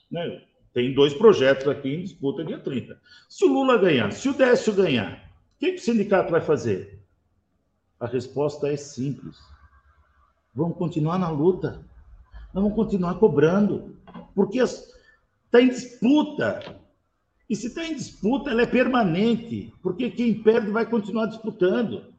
[0.10, 0.42] né,
[0.74, 3.00] tem dois projetos aqui em disputa dia 30.
[3.28, 7.02] Se o Lula ganhar, se o Décio ganhar, o que, que o sindicato vai fazer?
[8.00, 9.38] A resposta é simples.
[10.54, 11.86] Vamos continuar na luta.
[12.54, 13.96] Nós vamos continuar cobrando.
[14.34, 14.92] Porque as,
[15.52, 16.80] está em disputa.
[17.50, 22.14] E se está em disputa, ela é permanente, porque quem perde vai continuar disputando.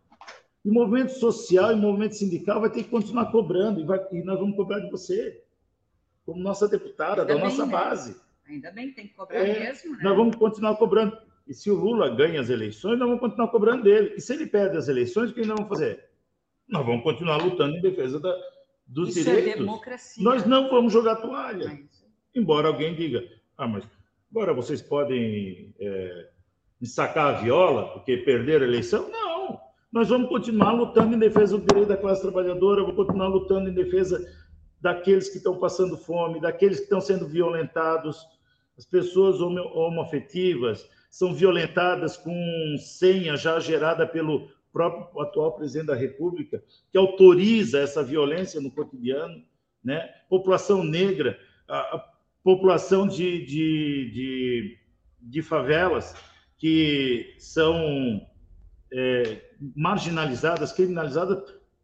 [0.63, 3.99] E o movimento social e o movimento sindical vai ter que continuar cobrando, e, vai,
[4.13, 5.43] e nós vamos cobrar de você,
[6.27, 7.73] como nossa deputada, Ainda da bem, nossa né?
[7.73, 8.17] base.
[8.47, 9.97] Ainda bem, tem que cobrar é, mesmo.
[9.97, 10.03] Né?
[10.03, 11.17] Nós vamos continuar cobrando.
[11.49, 14.15] E se o Lula ganha as eleições, nós vamos continuar cobrando dele.
[14.17, 16.05] E se ele perde as eleições, o que nós vamos fazer?
[16.69, 18.37] Nós vamos continuar lutando em defesa da,
[18.87, 19.55] dos Isso é direitos.
[19.55, 20.23] É democracia.
[20.23, 21.69] Nós não vamos jogar toalha.
[21.69, 22.02] Mas...
[22.35, 23.23] Embora alguém diga,
[23.59, 23.85] ah, mas
[24.31, 26.29] agora vocês podem é,
[26.83, 29.11] sacar a viola porque perderam a eleição?
[29.11, 29.61] Não,
[29.93, 33.75] nós vamos continuar lutando em defesa do direito da classe trabalhadora, vamos continuar lutando em
[33.75, 34.25] defesa
[34.81, 38.27] daqueles que estão passando fome, daqueles que estão sendo violentados,
[38.77, 42.33] as pessoas homoafetivas são violentadas com
[42.79, 49.45] senha já gerada pelo próprio atual presidente da República, que autoriza essa violência no cotidiano,
[49.85, 50.09] né?
[50.31, 52.03] População negra, a,
[52.43, 54.79] população de, de, de,
[55.21, 56.15] de favelas
[56.59, 58.27] que são
[58.93, 59.43] é,
[59.75, 61.43] marginalizadas, criminalizadas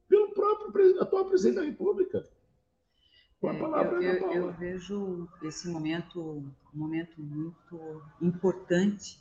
[0.09, 2.25] pelo próprio atual presidente da República.
[3.43, 6.45] eu, eu, eu, vejo esse momento
[6.75, 9.19] um momento muito importante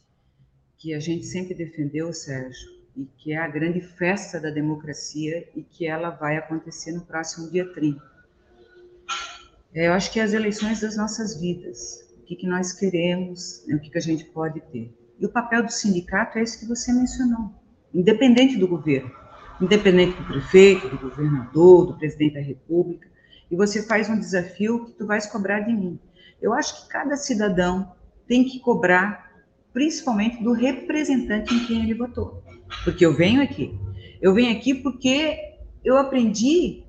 [0.78, 5.64] que a gente sempre defendeu, Sérgio, e que é a grande festa da democracia e
[5.64, 8.17] que ela vai acontecer no próximo dia 30.
[9.74, 13.64] É, eu acho que é as eleições das nossas vidas, o que, que nós queremos,
[13.68, 14.94] né, o que, que a gente pode ter.
[15.20, 17.52] E o papel do sindicato é esse que você mencionou,
[17.94, 19.12] independente do governo,
[19.62, 23.08] independente do prefeito, do governador, do presidente da república,
[23.50, 26.00] e você faz um desafio que tu vais cobrar de mim.
[26.42, 27.92] Eu acho que cada cidadão
[28.28, 29.32] tem que cobrar,
[29.74, 32.44] principalmente do representante em quem ele votou.
[32.84, 33.80] Porque eu venho aqui.
[34.22, 35.38] Eu venho aqui porque
[35.84, 36.84] eu aprendi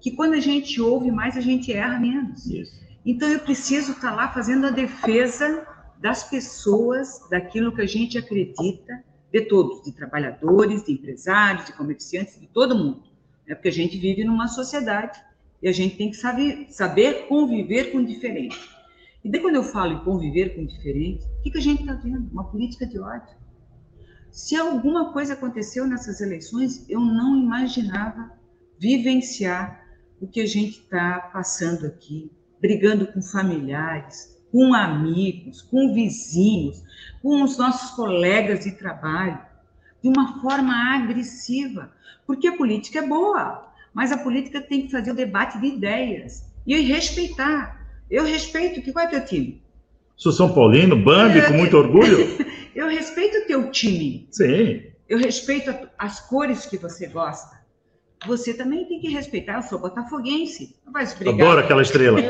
[0.00, 2.46] que quando a gente ouve mais, a gente erra menos.
[2.46, 2.80] Isso.
[3.04, 5.66] Então eu preciso estar lá fazendo a defesa
[5.98, 12.40] das pessoas, daquilo que a gente acredita, de todos, de trabalhadores, de empresários, de comerciantes,
[12.40, 13.02] de todo mundo.
[13.46, 15.20] É porque a gente vive numa sociedade
[15.62, 18.58] e a gente tem que saber, saber conviver com o diferente.
[19.24, 21.80] E daí, quando eu falo em conviver com o diferente, o que, que a gente
[21.80, 22.28] está vendo?
[22.30, 23.36] Uma política de ódio.
[24.30, 28.32] Se alguma coisa aconteceu nessas eleições, eu não imaginava
[28.78, 29.85] vivenciar
[30.20, 36.82] o que a gente está passando aqui, brigando com familiares, com amigos, com vizinhos,
[37.22, 39.38] com os nossos colegas de trabalho,
[40.02, 41.92] de uma forma agressiva,
[42.26, 46.44] porque a política é boa, mas a política tem que fazer o debate de ideias
[46.66, 47.86] e respeitar.
[48.10, 49.62] Eu respeito, que qual é teu time?
[50.16, 52.18] Sou São Paulino, Bambi, é, com muito orgulho.
[52.74, 54.26] eu respeito o teu time.
[54.30, 54.82] Sim.
[55.08, 57.55] Eu respeito as cores que você gosta.
[58.26, 59.54] Você também tem que respeitar.
[59.56, 60.76] Eu sou botafoguense.
[60.84, 61.34] Não vai brigar.
[61.34, 62.20] Adoro aquela estrela.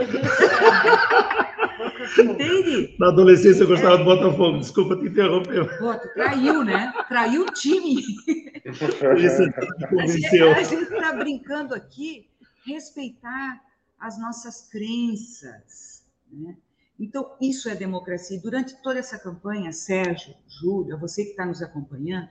[2.19, 2.97] Entende?
[2.99, 3.99] Na adolescência eu gostava é.
[3.99, 4.59] do Botafogo.
[4.59, 5.79] Desculpa te interromper.
[5.79, 6.93] Pô, tu traiu, né?
[7.09, 8.01] Traiu o time.
[8.27, 10.53] Isso me convenceu.
[10.53, 12.29] A gente está brincando aqui,
[12.65, 13.61] respeitar
[13.99, 16.05] as nossas crenças.
[16.31, 16.57] Né?
[16.99, 18.37] Então, isso é democracia.
[18.37, 22.29] E durante toda essa campanha, Sérgio, Júlia, você que está nos acompanhando,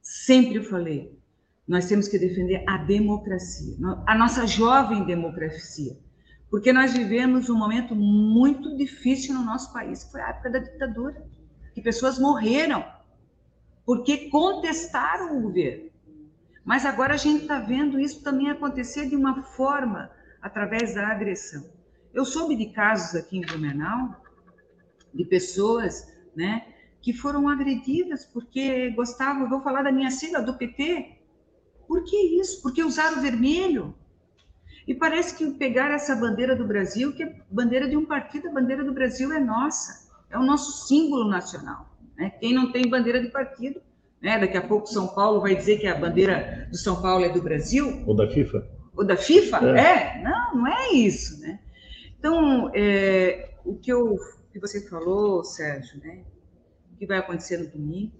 [0.00, 1.18] sempre eu falei,
[1.66, 5.96] nós temos que defender a democracia, a nossa jovem democracia
[6.54, 10.60] porque nós vivemos um momento muito difícil no nosso país, que foi a época da
[10.60, 11.26] ditadura,
[11.74, 12.84] que pessoas morreram
[13.84, 15.90] porque contestaram o governo.
[16.64, 20.08] Mas agora a gente está vendo isso também acontecer de uma forma
[20.40, 21.68] através da agressão.
[22.12, 24.14] Eu soube de casos aqui em Blumenau
[25.12, 26.68] de pessoas, né,
[27.02, 31.18] que foram agredidas porque gostavam, vou falar da minha sigla do PT.
[31.86, 32.62] Por que isso?
[32.62, 33.94] Porque usaram vermelho.
[34.86, 38.52] E parece que pegar essa bandeira do Brasil, que é bandeira de um partido, a
[38.52, 41.88] bandeira do Brasil é nossa, é o nosso símbolo nacional.
[42.16, 42.30] Né?
[42.40, 43.80] Quem não tem bandeira de partido,
[44.20, 44.38] né?
[44.38, 47.40] daqui a pouco São Paulo vai dizer que a bandeira do São Paulo é do
[47.40, 48.02] Brasil.
[48.06, 48.68] Ou da FIFA.
[48.94, 49.58] Ou da FIFA?
[49.78, 50.22] É, é.
[50.22, 51.40] não, não é isso.
[51.40, 51.60] Né?
[52.18, 54.18] Então, é, o que, eu,
[54.52, 56.24] que você falou, Sérgio, né?
[56.92, 58.12] o que vai acontecer no domingo,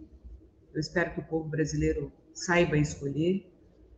[0.73, 3.54] eu espero que o povo brasileiro saiba escolher,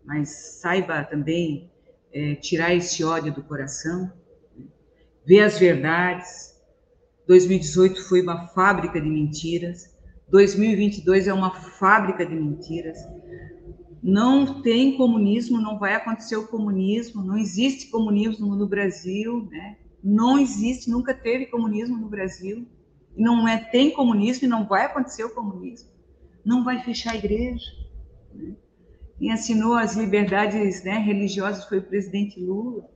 [0.07, 1.71] mas saiba também
[2.13, 4.13] é, tirar esse ódio do coração,
[4.57, 4.65] né?
[5.27, 6.55] ver as verdades.
[7.27, 9.93] 2018 foi uma fábrica de mentiras,
[10.29, 12.99] 2022 é uma fábrica de mentiras.
[14.03, 19.77] Não tem comunismo, não vai acontecer o comunismo, não existe comunismo no Brasil, né?
[20.03, 22.67] Não existe, nunca teve comunismo no Brasil.
[23.17, 25.89] Não é tem comunismo e não vai acontecer o comunismo.
[26.45, 27.65] Não vai fechar a igreja.
[28.33, 28.55] Né?
[29.19, 32.89] Quem assinou as liberdades né, religiosas foi o presidente Lula.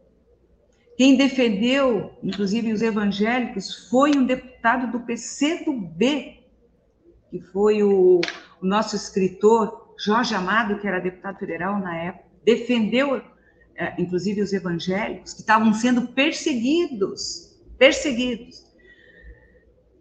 [0.97, 6.41] Quem defendeu, inclusive os evangélicos, foi um deputado do PCdoB,
[7.31, 8.21] que foi o,
[8.61, 13.23] o nosso escritor Jorge Amado, que era deputado federal na época, defendeu,
[13.77, 18.67] é, inclusive, os evangélicos que estavam sendo perseguidos, perseguidos.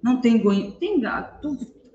[0.04, 0.42] Não tem,
[0.80, 1.02] tem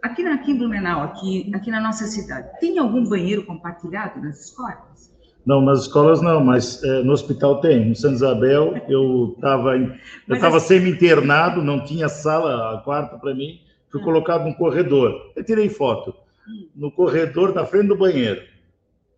[0.05, 4.39] Aqui, na, aqui em Blumenau, aqui, aqui na nossa cidade, tem algum banheiro compartilhado nas
[4.39, 5.11] escolas?
[5.47, 7.89] Não, nas escolas não, mas é, no hospital tem.
[7.89, 10.67] No São Isabel, eu estava eu assim...
[10.67, 14.05] semi-internado, não tinha sala, quarto para mim, fui hum.
[14.05, 15.33] colocado no corredor.
[15.35, 16.15] Eu tirei foto.
[16.47, 16.69] Hum.
[16.77, 18.43] No corredor da frente do banheiro.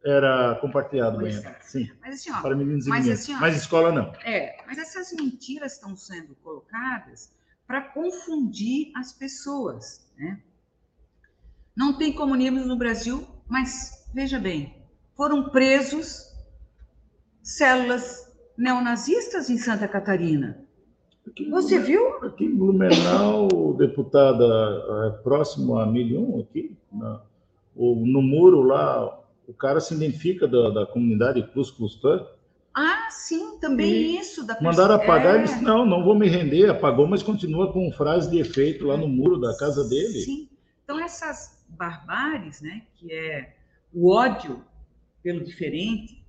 [0.05, 1.49] Era compartilhado o banheiro.
[1.49, 1.57] É.
[1.63, 1.91] Sim.
[2.01, 3.23] Mas assim, ó, para meninos e mas, meninas.
[3.23, 4.13] Assim, ó, mas escola não.
[4.25, 7.35] É, mas essas mentiras estão sendo colocadas
[7.67, 10.39] para confundir as pessoas, né?
[11.77, 14.75] Não tem comunismo no Brasil, mas veja bem,
[15.15, 16.35] foram presos
[17.43, 20.65] células neonazistas em Santa Catarina.
[21.51, 22.25] Você viu?
[22.25, 24.45] Aqui em Blumenau, deputada,
[25.07, 27.21] é próximo a Milhão, aqui, na,
[27.75, 31.71] o, no muro lá, o cara se identifica da, da comunidade Plus
[32.01, 32.27] Klan.
[32.75, 35.39] Ah, sim, também e isso da Mandaram apagar, é...
[35.39, 38.97] ele disse, não, não vou me render, apagou, mas continua com frase de efeito lá
[38.97, 40.21] no muro da casa dele.
[40.21, 40.49] Sim,
[40.85, 43.55] então essas barbáries, né, que é
[43.93, 44.65] o ódio
[45.23, 46.25] pelo diferente,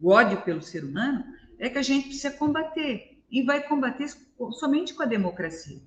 [0.00, 1.24] o ódio pelo ser humano,
[1.58, 3.22] é que a gente precisa combater.
[3.30, 4.08] E vai combater
[4.52, 5.80] somente com a democracia,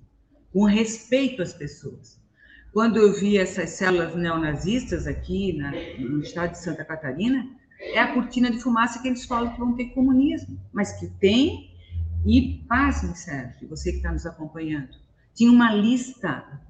[0.52, 2.18] com respeito às pessoas.
[2.72, 7.48] Quando eu vi essas células neonazistas aqui na, no estado de Santa Catarina,
[7.80, 11.70] é a cortina de fumaça que eles falam que vão ter comunismo, mas que tem,
[12.26, 14.96] e pasme, Sérgio, você que está nos acompanhando,
[15.34, 16.63] tinha uma lista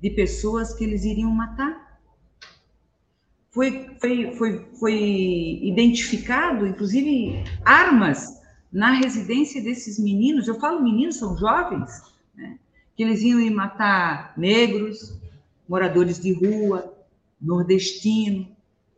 [0.00, 2.00] de pessoas que eles iriam matar.
[3.50, 8.40] Foi, foi, foi, foi identificado, inclusive, armas
[8.70, 10.46] na residência desses meninos.
[10.46, 12.02] Eu falo meninos, são jovens,
[12.34, 12.58] né?
[12.94, 15.18] que eles iam matar negros,
[15.68, 16.94] moradores de rua,
[17.40, 18.48] nordestino,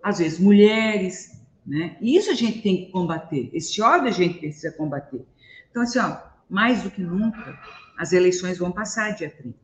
[0.02, 1.96] às vezes mulheres, né?
[2.00, 5.24] E isso a gente tem que combater, esse ódio a gente precisa combater.
[5.70, 6.16] Então, assim, ó,
[6.48, 7.58] mais do que nunca,
[7.98, 9.54] as eleições vão passar dia 30,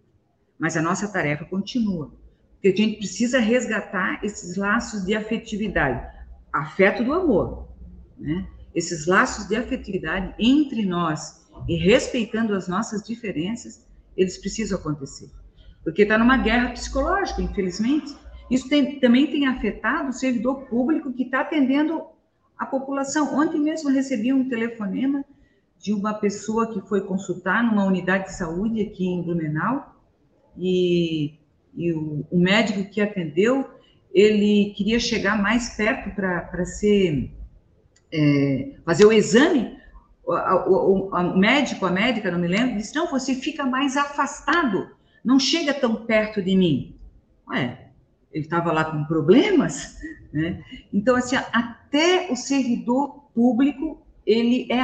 [0.59, 2.13] mas a nossa tarefa continua,
[2.55, 6.07] porque a gente precisa resgatar esses laços de afetividade,
[6.53, 7.69] afeto do amor,
[8.19, 8.47] né?
[8.75, 13.87] Esses laços de afetividade entre nós e respeitando as nossas diferenças,
[14.17, 15.31] eles precisam acontecer.
[15.85, 18.17] Porque está numa guerra psicológica, infelizmente.
[18.51, 22.03] Isso tem, também tem afetado o servidor público que está atendendo
[22.59, 23.39] a população.
[23.39, 25.25] Ontem mesmo recebi um telefonema
[25.79, 29.94] de uma pessoa que foi consultar numa unidade de saúde aqui em Blumenau
[30.57, 31.35] e,
[31.77, 33.69] e o, o, médico que atendeu
[34.13, 37.33] ele queria chegar mais perto para ser
[38.13, 39.77] é, fazer o exame.
[40.25, 44.89] O, o, o, médico, a médica, não me lembro, disse: não, você fica mais afastado,
[45.25, 46.97] não chega tão perto de mim.
[47.49, 47.91] Ué,
[48.33, 49.97] ele estava lá com problemas,
[50.33, 50.63] né?
[50.93, 54.81] Então, assim, até o servidor público, ele é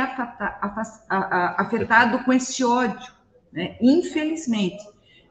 [1.56, 3.12] afetado com esse ódio,
[3.52, 3.76] né?
[3.80, 4.82] Infelizmente.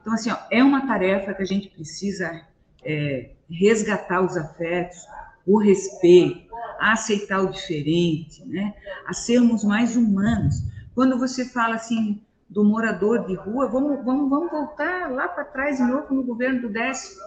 [0.01, 2.45] Então, assim, ó, é uma tarefa que a gente precisa
[2.83, 4.97] é, resgatar os afetos,
[5.45, 8.73] o respeito, a aceitar o diferente, né?
[9.05, 10.63] A sermos mais humanos.
[10.95, 15.77] Quando você fala assim do morador de rua, vamos, vamos, vamos voltar lá para trás
[15.77, 17.19] de novo no governo do Décio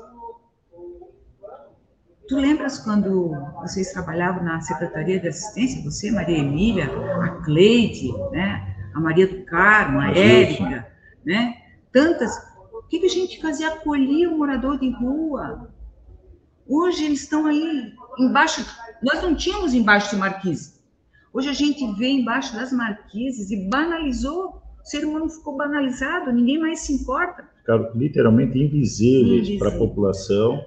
[2.28, 6.88] Tu lembras quando vocês trabalhavam na Secretaria de Assistência, você, Maria Emília,
[7.20, 8.74] a Cleide, né?
[8.94, 10.86] a Maria do Carmo, a Érica,
[11.24, 11.56] né?
[11.92, 12.51] tantas.
[12.92, 13.68] O que, que a gente fazia?
[13.68, 15.66] Acolher o morador de rua.
[16.68, 18.62] Hoje eles estão aí embaixo.
[19.02, 20.74] Nós não tínhamos embaixo de marquise.
[21.32, 24.60] Hoje a gente vê embaixo das marquises e banalizou.
[24.84, 27.48] O ser humano ficou banalizado, ninguém mais se importa.
[27.60, 30.62] Ficaram literalmente invisíveis para a população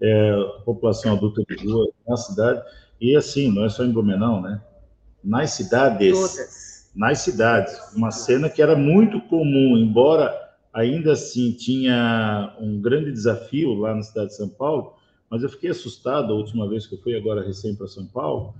[0.00, 2.62] é, a população adulta de rua na cidade.
[3.00, 4.60] E assim, não é só em Blumenau, né?
[5.22, 6.90] Nas cidades, Todas.
[6.96, 13.74] nas cidades, uma cena que era muito comum, embora ainda assim tinha um grande desafio
[13.74, 14.94] lá na cidade de São Paulo,
[15.28, 18.54] mas eu fiquei assustado a última vez que eu fui agora recém para São Paulo.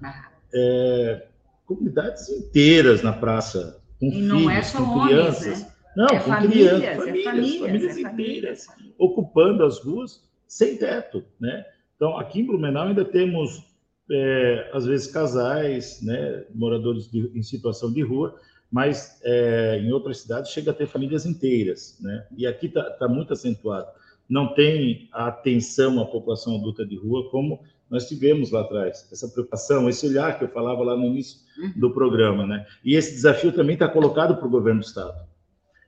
[0.54, 1.26] É,
[1.66, 5.62] comunidades inteiras na praça, com e filhos, é com homens, crianças.
[5.62, 5.72] Né?
[5.96, 8.94] Não, é com famílias, crianças, famílias, é famílias, famílias é inteiras, famílias.
[8.98, 11.64] ocupando as ruas sem teto, né?
[11.96, 13.62] Então, aqui em Blumenau ainda temos,
[14.10, 18.34] é, às vezes, casais, né, moradores de, em situação de rua,
[18.70, 22.26] mas é, em outras cidades chega a ter famílias inteiras, né?
[22.36, 23.88] E aqui está tá muito acentuado.
[24.28, 27.60] Não tem a atenção à população adulta de rua como
[27.90, 29.08] nós tivemos lá atrás.
[29.10, 31.40] Essa preocupação, esse olhar que eu falava lá no início
[31.74, 32.64] do programa, né?
[32.84, 35.18] E esse desafio também está colocado para o governo do Estado.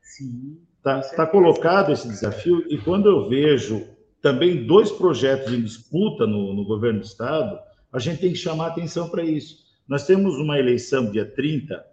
[0.02, 0.58] Sim.
[0.78, 3.86] Está tá colocado esse desafio, e quando eu vejo
[4.20, 7.56] também dois projetos em disputa no, no governo do Estado,
[7.92, 9.58] a gente tem que chamar atenção para isso.
[9.86, 11.84] Nós temos uma eleição dia 30,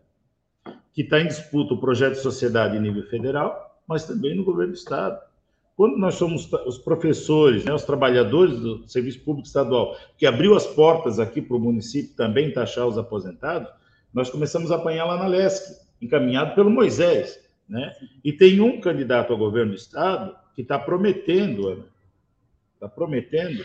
[0.94, 4.74] que está em disputa o projeto de sociedade em nível federal, mas também no governo
[4.74, 5.20] do Estado.
[5.76, 10.68] Quando nós somos os professores, né, os trabalhadores do Serviço Público Estadual, que abriu as
[10.68, 13.72] portas aqui para o município também taxar os aposentados,
[14.14, 17.40] nós começamos a apanhar lá na LESC, encaminhado pelo Moisés.
[17.68, 17.94] Né?
[18.24, 21.86] E tem um candidato ao governo do Estado que está prometendo,
[22.74, 23.64] está prometendo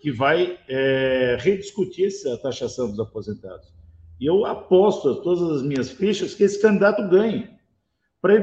[0.00, 3.73] que vai é, rediscutir essa taxação dos aposentados.
[4.20, 7.50] E eu aposto todas as minhas fichas que esse candidato ganhe,
[8.20, 8.34] para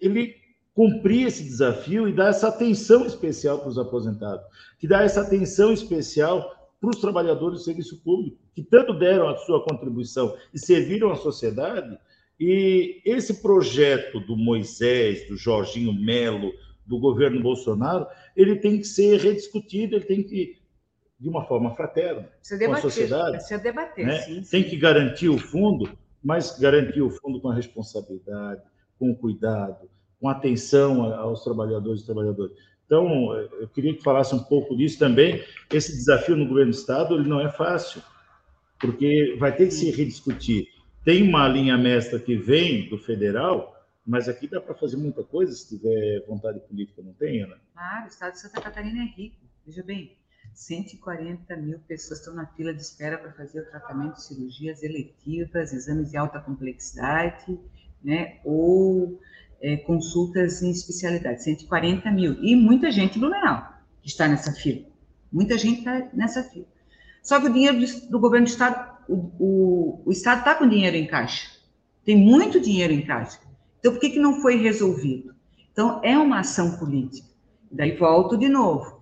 [0.00, 0.34] ele
[0.74, 4.44] cumprir esse desafio e dar essa atenção especial para os aposentados,
[4.78, 9.36] que dá essa atenção especial para os trabalhadores do serviço público, que tanto deram a
[9.38, 11.98] sua contribuição e serviram à sociedade.
[12.38, 16.52] E esse projeto do Moisés, do Jorginho Melo,
[16.84, 18.06] do governo Bolsonaro,
[18.36, 20.58] ele tem que ser rediscutido, ele tem que
[21.18, 23.36] de uma forma fraterna debater, com a sociedade.
[23.38, 24.18] Precisa debater, né?
[24.20, 24.50] sim, sim.
[24.50, 25.88] Tem que garantir o fundo,
[26.22, 28.62] mas garantir o fundo com a responsabilidade,
[28.98, 29.88] com cuidado,
[30.20, 32.52] com atenção aos trabalhadores e trabalhadoras.
[32.84, 35.42] Então, eu queria que falasse um pouco disso também.
[35.72, 38.00] Esse desafio no governo do Estado ele não é fácil,
[38.78, 40.68] porque vai ter que se rediscutir.
[41.04, 45.52] Tem uma linha mestra que vem do federal, mas aqui dá para fazer muita coisa
[45.52, 47.58] se tiver vontade política, não tem, Ana?
[47.72, 49.36] Claro, o Estado de Santa Catarina é rico.
[49.64, 50.16] Veja bem,
[50.56, 55.72] 140 mil pessoas estão na fila de espera para fazer o tratamento de cirurgias eletivas,
[55.72, 57.60] exames de alta complexidade,
[58.02, 59.20] né, ou
[59.60, 62.42] é, consultas em especialidade, 140 mil.
[62.42, 64.86] E muita gente Blumenau que está nessa fila.
[65.30, 66.66] Muita gente está nessa fila.
[67.22, 67.78] Só que o dinheiro
[68.08, 71.50] do, governo do Estado, o, o, o Estado está com dinheiro em caixa.
[72.04, 73.40] Tem muito dinheiro em caixa.
[73.78, 75.34] Então, por que, que não foi resolvido?
[75.70, 77.28] Então, é uma ação política.
[77.70, 78.95] Daí volto de novo.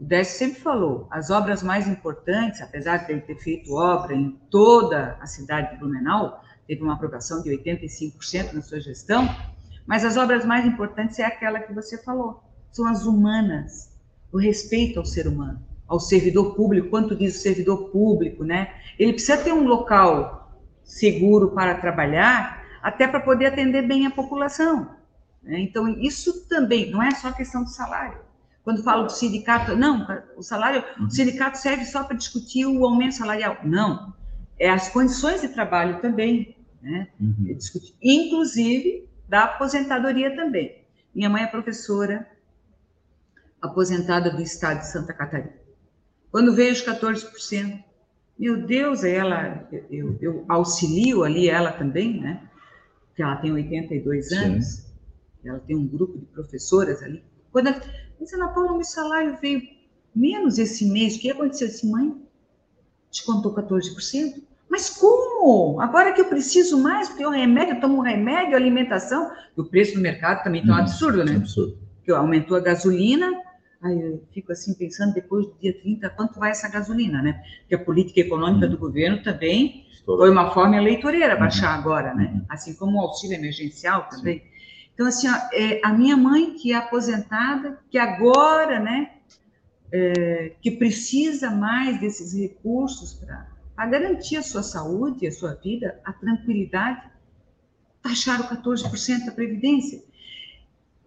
[0.00, 4.30] O Décio sempre falou, as obras mais importantes, apesar de ele ter feito obra em
[4.50, 9.28] toda a cidade de Blumenau, teve uma aprovação de 85% na sua gestão,
[9.86, 12.42] mas as obras mais importantes é aquela que você falou,
[12.72, 13.94] são as humanas,
[14.32, 18.72] o respeito ao ser humano, ao servidor público, quanto diz o servidor público, né?
[18.98, 20.50] Ele precisa ter um local
[20.82, 24.96] seguro para trabalhar, até para poder atender bem a população.
[25.42, 25.60] Né?
[25.60, 28.29] Então, isso também não é só questão de salário.
[28.70, 30.06] Quando falo do sindicato, não,
[30.36, 31.10] o salário, o uhum.
[31.10, 33.58] sindicato serve só para discutir o aumento salarial.
[33.64, 34.14] Não,
[34.60, 37.08] é as condições de trabalho também, né?
[37.20, 37.48] Uhum.
[37.48, 37.56] É
[38.00, 40.84] inclusive da aposentadoria também.
[41.12, 42.24] Minha mãe é professora
[43.60, 45.52] aposentada do estado de Santa Catarina.
[46.30, 47.82] Quando veio os 14%,
[48.38, 52.48] meu Deus, ela, eu, eu auxilio ali ela também, né?
[53.16, 54.84] Que ela tem 82 anos, Sim.
[55.44, 57.28] ela tem um grupo de professoras ali.
[57.52, 57.80] Quando ela
[58.20, 59.62] disse, Ana Paula, meu salário veio
[60.14, 61.68] menos esse mês, o que aconteceu?
[61.68, 62.14] Disse, mãe,
[63.10, 64.42] descontou 14%?
[64.68, 65.80] Mas como?
[65.80, 69.96] Agora que eu preciso mais, porque o remédio, eu tomo um remédio, alimentação, o preço
[69.96, 70.82] no mercado também está um uhum.
[70.82, 71.36] absurdo, né?
[71.36, 71.76] Absurdo.
[71.96, 73.32] Porque aumentou a gasolina,
[73.82, 77.42] aí eu fico assim pensando, depois do dia 30, quanto vai essa gasolina, né?
[77.60, 78.72] Porque a política econômica uhum.
[78.72, 81.40] do governo também foi uma forma eleitoreira uhum.
[81.40, 82.40] baixar agora, né?
[82.48, 84.38] Assim como o auxílio emergencial também.
[84.38, 84.49] Sim.
[84.94, 89.10] Então, assim, ó, é, a minha mãe, que é aposentada, que agora, né,
[89.92, 96.12] é, que precisa mais desses recursos para garantir a sua saúde, a sua vida, a
[96.12, 97.02] tranquilidade,
[98.02, 100.02] taxaram 14% da Previdência.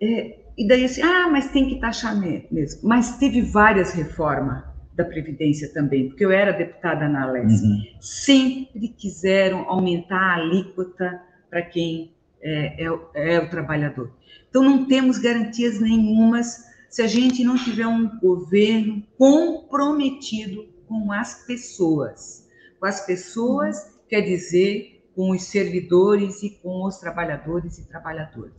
[0.01, 2.87] É, e daí assim, ah, mas tem que taxar mesmo.
[2.87, 4.63] Mas teve várias reformas
[4.93, 7.65] da Previdência também, porque eu era deputada na Alesp.
[7.65, 7.83] Uhum.
[7.99, 12.11] Sempre quiseram aumentar a alíquota para quem
[12.43, 14.11] é, é, é, o trabalhador.
[14.49, 21.45] Então, não temos garantias nenhumas se a gente não tiver um governo comprometido com as
[21.45, 22.43] pessoas
[22.83, 23.77] com as pessoas,
[24.09, 28.51] quer dizer, com os servidores e com os trabalhadores e trabalhadoras.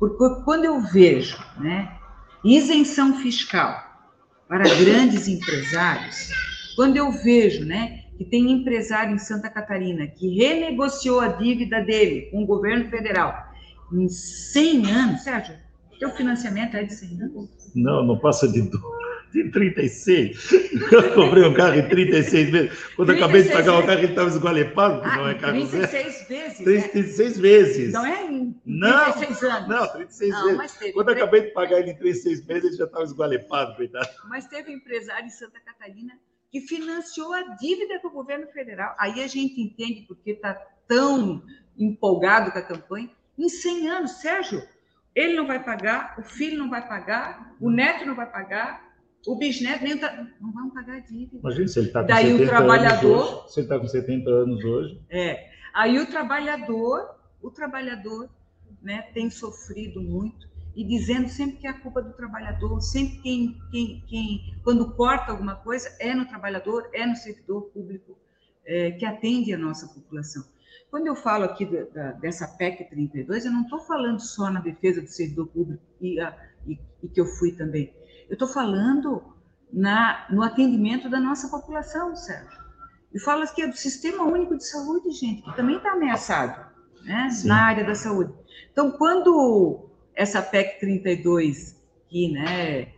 [0.00, 1.96] Porque quando eu vejo né,
[2.44, 3.80] isenção fiscal
[4.48, 6.32] para grandes empresários,
[6.74, 12.28] quando eu vejo né, que tem empresário em Santa Catarina que renegociou a dívida dele
[12.32, 13.48] com o governo federal
[13.92, 15.54] em 100 anos, Sérgio,
[15.98, 17.48] teu financiamento é de 100 anos?
[17.74, 18.60] Não, não passa de
[19.32, 20.52] de 36.
[20.90, 22.78] Eu comprei um carro em 36 vezes.
[22.96, 26.28] Quando acabei de pagar o carro, ele estava esgualepado, ah, não é carro 36 zero.
[26.28, 26.58] vezes.
[26.92, 27.42] 36 né?
[27.42, 27.92] vezes.
[27.92, 29.68] Não é em 36 não, anos.
[29.68, 30.76] Não, 36 não, vezes.
[30.76, 34.08] Teve, Quando acabei de pagar ele em 36 meses, ele já estava esgualepado, coitado.
[34.28, 36.14] Mas teve empresário em Santa Catarina
[36.50, 38.94] que financiou a dívida do governo federal.
[38.98, 40.54] Aí a gente entende porque está
[40.86, 41.42] tão
[41.76, 43.10] empolgado com a campanha.
[43.38, 44.62] Em 100 anos, Sérgio,
[45.14, 48.88] ele não vai pagar, o filho não vai pagar, o neto não vai pagar,
[49.26, 51.38] o bisneto nem tá, não vão pagar a dívida.
[51.38, 53.88] Imagina se ele está com Daí 70 o trabalhador, anos hoje, se ele está com
[53.88, 55.02] 70 anos hoje.
[55.10, 55.50] É.
[55.74, 58.30] Aí o trabalhador, o trabalhador,
[58.82, 60.47] né, tem sofrido muito
[60.78, 65.32] e dizendo sempre que é a culpa do trabalhador, sempre quem, quem, quem quando corta
[65.32, 68.16] alguma coisa é no trabalhador, é no servidor público
[68.64, 70.44] é, que atende a nossa população.
[70.88, 74.60] Quando eu falo aqui da, da, dessa PEC 32, eu não estou falando só na
[74.60, 76.32] defesa do servidor público e, a,
[76.64, 77.92] e, e que eu fui também.
[78.28, 79.34] Eu estou falando
[79.72, 82.56] na, no atendimento da nossa população, Sérgio.
[83.12, 86.72] E falo aqui do Sistema Único de Saúde, gente, que também está ameaçado
[87.02, 88.32] né, na área da saúde.
[88.70, 89.87] Então, quando
[90.18, 92.88] essa PEC 32, que né,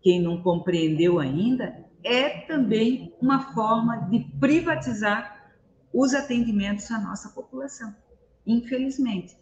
[0.00, 5.52] quem não compreendeu ainda, é também uma forma de privatizar
[5.92, 7.94] os atendimentos à nossa população.
[8.46, 9.36] Infelizmente.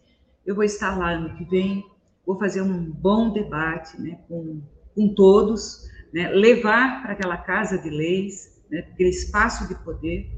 [0.45, 1.83] Eu vou estar lá ano que vem,
[2.25, 4.61] vou fazer um bom debate né, com
[4.93, 6.29] com todos, né?
[6.29, 10.29] levar para aquela casa de leis né, aquele espaço de poder,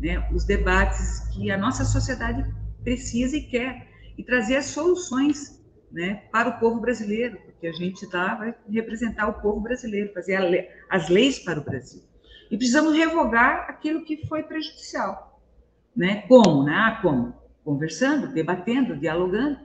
[0.00, 2.44] né, os debates que a nossa sociedade
[2.82, 3.88] precisa e quer,
[4.18, 5.59] e trazer as soluções
[5.90, 10.38] né, para o povo brasileiro, porque a gente tá, vai representar o povo brasileiro, fazer
[10.40, 12.02] le as leis para o Brasil.
[12.50, 15.40] E precisamos revogar aquilo que foi prejudicial.
[15.96, 16.22] Né?
[16.22, 16.64] Como?
[16.64, 16.74] Né?
[16.74, 17.34] Ah, como?
[17.64, 19.58] Conversando, debatendo, dialogando.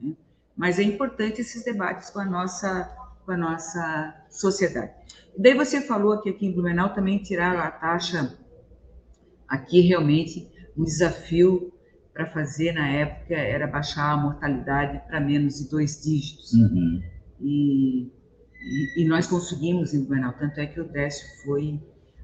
[0.00, 0.14] Né?
[0.56, 4.92] Mas é importante esses debates com a nossa, com a nossa sociedade.
[5.36, 8.36] E daí você falou que aqui em Blumenau também tiraram a taxa,
[9.48, 11.72] aqui realmente um desafio
[12.14, 16.52] para fazer na época era baixar a mortalidade para menos de dois dígitos.
[16.52, 17.02] Uhum.
[17.40, 18.12] E,
[18.62, 21.80] e, e, nós conseguimos em Blumenau, tanto é que o Décio foi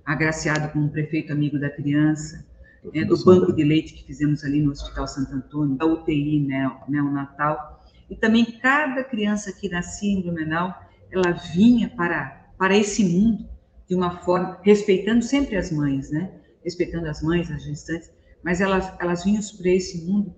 [0.06, 2.46] agraciado como um prefeito amigo da criança,
[2.94, 6.46] né, do banco de leite que fizemos ali no Hospital Santo Antônio, da UTI
[6.88, 10.74] neonatal, e também cada criança que nascia em Blumenau,
[11.10, 13.48] ela vinha para, para esse mundo
[13.88, 16.30] de uma forma, respeitando sempre as mães, né?
[16.64, 18.10] Respeitando as mães, as gestantes,
[18.42, 20.34] mas elas, elas vinham para esse mundo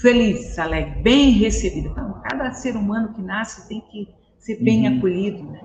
[0.00, 1.92] felizes, alegres, bem recebidas.
[1.92, 4.08] Então, cada ser humano que nasce tem que
[4.38, 4.98] ser bem uhum.
[4.98, 5.60] acolhido, né?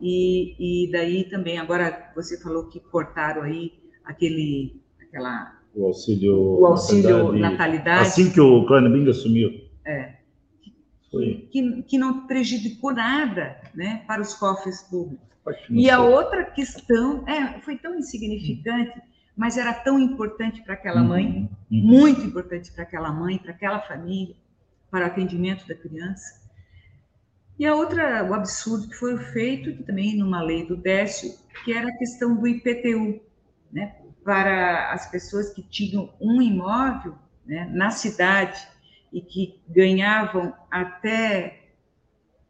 [0.00, 3.72] E, e daí também, agora você falou que cortaram aí
[4.04, 5.56] aquele, aquela...
[5.74, 8.08] O auxílio, o auxílio natalidade.
[8.08, 9.50] Assim que o Clanabing assumiu.
[9.84, 10.16] É.
[11.10, 11.48] Foi.
[11.50, 15.26] Que, que não prejudicou nada né, para os cofres públicos.
[15.70, 19.00] E a outra questão, é, foi tão insignificante,
[19.36, 21.08] mas era tão importante para aquela uhum.
[21.08, 21.82] mãe, uhum.
[21.82, 24.34] muito importante para aquela mãe, para aquela família,
[24.90, 26.46] para o atendimento da criança.
[27.58, 31.34] E a outra, o absurdo que foi feito, que também numa lei do Décio,
[31.64, 33.20] que era a questão do IPTU,
[33.72, 37.14] né, para as pessoas que tinham um imóvel
[37.44, 38.60] né, na cidade
[39.12, 41.62] e que ganhavam até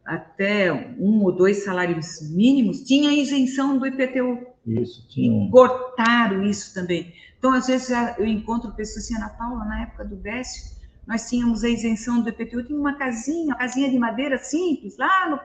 [0.05, 4.47] até um ou dois salários mínimos, tinha isenção do IPTU.
[4.67, 5.51] Isso, tinha.
[5.51, 7.14] Cortaram isso também.
[7.39, 11.62] Então, às vezes, eu encontro pessoas assim, Ana Paula, na época do Décio, nós tínhamos
[11.62, 15.41] a isenção do IPTU, tinha uma casinha, uma casinha de madeira simples, lá no,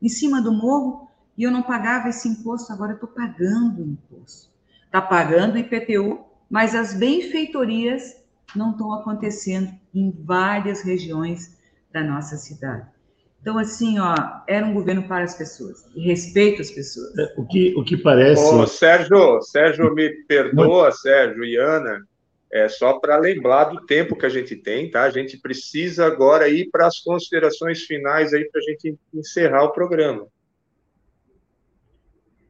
[0.00, 3.86] em cima do morro, e eu não pagava esse imposto, agora eu estou pagando o
[3.86, 4.48] imposto.
[4.84, 8.16] Está pagando o IPTU, mas as benfeitorias
[8.54, 11.56] não estão acontecendo em várias regiões
[11.90, 12.86] da nossa cidade.
[13.42, 14.14] Então, assim, ó,
[14.46, 17.18] era um governo para as pessoas, e respeito às pessoas.
[17.18, 18.40] É, o, que, o que parece.
[18.40, 20.98] Ô, Sérgio, Sérgio, me perdoa, Muito...
[20.98, 22.06] Sérgio e Ana,
[22.52, 25.02] é só para lembrar do tempo que a gente tem, tá?
[25.02, 29.72] A gente precisa agora ir para as considerações finais aí para a gente encerrar o
[29.72, 30.28] programa.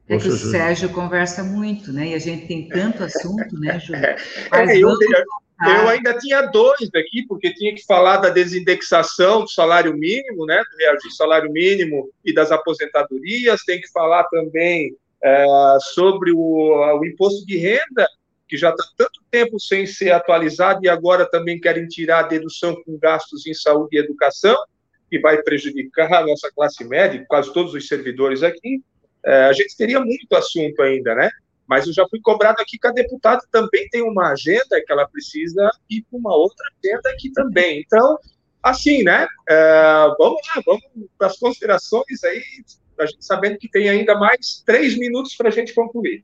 [0.07, 2.09] É que o Sérgio conversa muito, né?
[2.09, 4.03] E a gente tem tanto assunto, né, Júlio?
[4.05, 4.17] É,
[4.51, 4.89] Mas é, eu,
[5.69, 10.61] eu ainda tinha dois aqui, porque tinha que falar da desindexação do salário mínimo, né,
[10.71, 15.45] do reajuste do salário mínimo e das aposentadorias, tem que falar também é,
[15.93, 18.07] sobre o, o imposto de renda,
[18.47, 22.75] que já está tanto tempo sem ser atualizado e agora também querem tirar a dedução
[22.83, 24.55] com gastos em saúde e educação,
[25.09, 28.81] que vai prejudicar a nossa classe média, quase todos os servidores aqui.
[29.25, 31.29] É, a gente teria muito assunto ainda, né?
[31.67, 35.07] Mas eu já fui cobrado aqui que a deputada também tem uma agenda que ela
[35.07, 37.81] precisa ir para uma outra agenda aqui também.
[37.85, 38.17] Então,
[38.61, 39.27] assim, né?
[39.49, 40.83] É, vamos lá, vamos
[41.17, 42.43] para as considerações aí,
[42.99, 46.23] a gente sabendo que tem ainda mais três minutos para a gente concluir.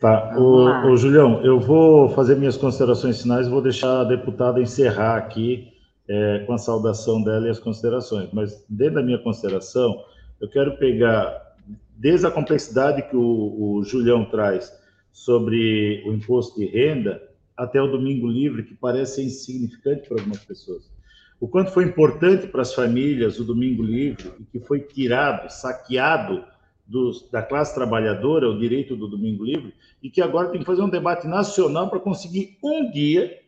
[0.00, 4.60] Tá, o, o, Julião, eu vou fazer minhas considerações finais e vou deixar a deputada
[4.60, 5.72] encerrar aqui
[6.08, 8.28] é, com a saudação dela e as considerações.
[8.32, 10.04] Mas dentro da minha consideração,
[10.40, 11.51] eu quero pegar
[11.96, 14.72] desde a complexidade que o, o Julião traz
[15.12, 17.22] sobre o imposto de renda
[17.56, 20.90] até o domingo livre, que parece insignificante para algumas pessoas.
[21.38, 26.44] O quanto foi importante para as famílias o domingo livre e que foi tirado, saqueado
[26.86, 30.82] dos, da classe trabalhadora o direito do domingo livre e que agora tem que fazer
[30.82, 33.38] um debate nacional para conseguir um dia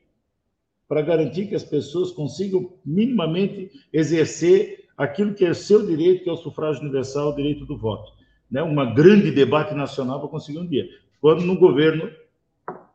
[0.86, 6.32] para garantir que as pessoas consigam minimamente exercer aquilo que é seu direito, que é
[6.32, 8.12] o sufrágio universal, o direito do voto
[8.55, 10.89] né, uma grande debate nacional para conseguir um dia.
[11.21, 12.09] Quando no governo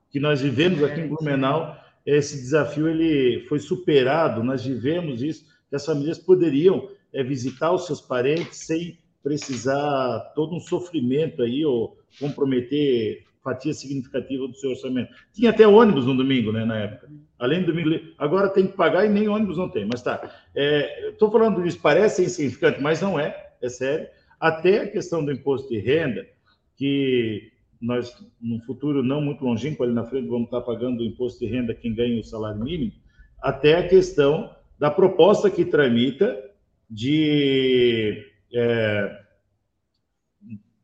[0.09, 5.75] que nós vivemos aqui em Blumenau, esse desafio ele foi superado, nós vivemos isso, que
[5.75, 11.97] as famílias poderiam é, visitar os seus parentes sem precisar todo um sofrimento aí ou
[12.17, 15.11] comprometer fatia significativa do seu orçamento.
[15.33, 17.09] Tinha até ônibus no domingo, né, na época.
[17.37, 19.85] Além do domingo, agora tem que pagar e nem ônibus não tem.
[19.85, 20.21] Mas tá,
[20.55, 24.07] estou é, falando disso, parece insignificante, mas não é, é sério
[24.39, 26.25] até a questão do imposto de renda,
[26.75, 31.39] que nós, no futuro não muito longínquo, ali na frente, vamos estar pagando o imposto
[31.39, 32.93] de renda quem ganha o salário mínimo,
[33.41, 36.37] até a questão da proposta que tramita
[36.89, 39.19] de é,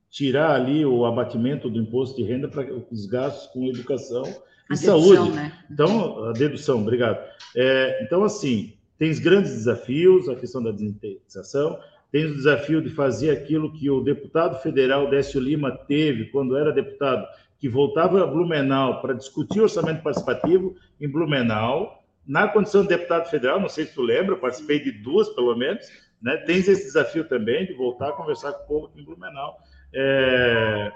[0.10, 4.24] tirar ali o abatimento do imposto de renda para os gastos com educação
[4.70, 5.10] e a saúde.
[5.10, 5.64] Dedução, né?
[5.70, 7.22] Então, a dedução, obrigado.
[7.56, 11.80] É, então, assim, tem grandes desafios, a questão da desindexação,
[12.16, 16.72] tem o desafio de fazer aquilo que o deputado federal Décio Lima teve quando era
[16.72, 17.28] deputado,
[17.60, 23.60] que voltava a Blumenau para discutir orçamento participativo em Blumenau, na condição de deputado federal,
[23.60, 25.86] não sei se tu lembra, participei de duas, pelo menos,
[26.22, 26.38] né?
[26.38, 29.58] Tens esse desafio também de voltar a conversar com o povo aqui em Blumenau,
[29.94, 30.94] é,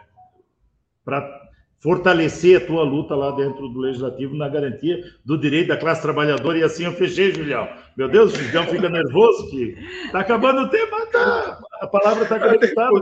[1.04, 1.49] para
[1.80, 6.58] fortalecer a tua luta lá dentro do Legislativo na garantia do direito da classe trabalhadora.
[6.58, 7.68] E assim eu fechei, Julião.
[7.96, 12.36] Meu Deus, o Julião fica nervoso que está acabando o tempo, tá, a palavra está
[12.36, 13.00] acreditada.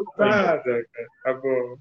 [1.24, 1.78] Tá bom.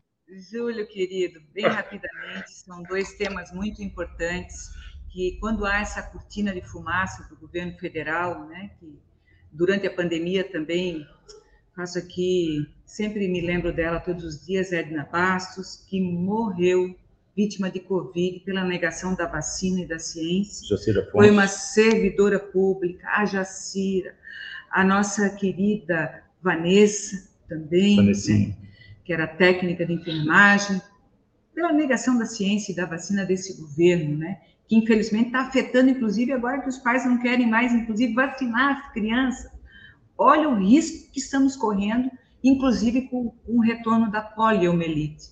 [0.50, 4.70] Júlio, querido, bem rapidamente, são dois temas muito importantes
[5.12, 8.98] que quando há essa cortina de fumaça do governo federal, né, que
[9.52, 11.06] durante a pandemia também
[11.76, 16.96] faço aqui, sempre me lembro dela todos os dias, Edna Bastos, que morreu
[17.36, 20.66] vítima de Covid pela negação da vacina e da ciência.
[20.66, 24.14] Jacira Foi uma servidora pública, a Jacira,
[24.70, 28.56] a nossa querida Vanessa também, né,
[29.04, 30.80] que era técnica de enfermagem,
[31.54, 34.38] pela negação da ciência e da vacina desse governo, né?
[34.68, 38.92] que infelizmente está afetando, inclusive, agora que os pais não querem mais, inclusive, vacinar as
[38.92, 39.50] crianças.
[40.18, 42.10] Olha o risco que estamos correndo,
[42.48, 45.30] inclusive com, o retorno da poliomielite.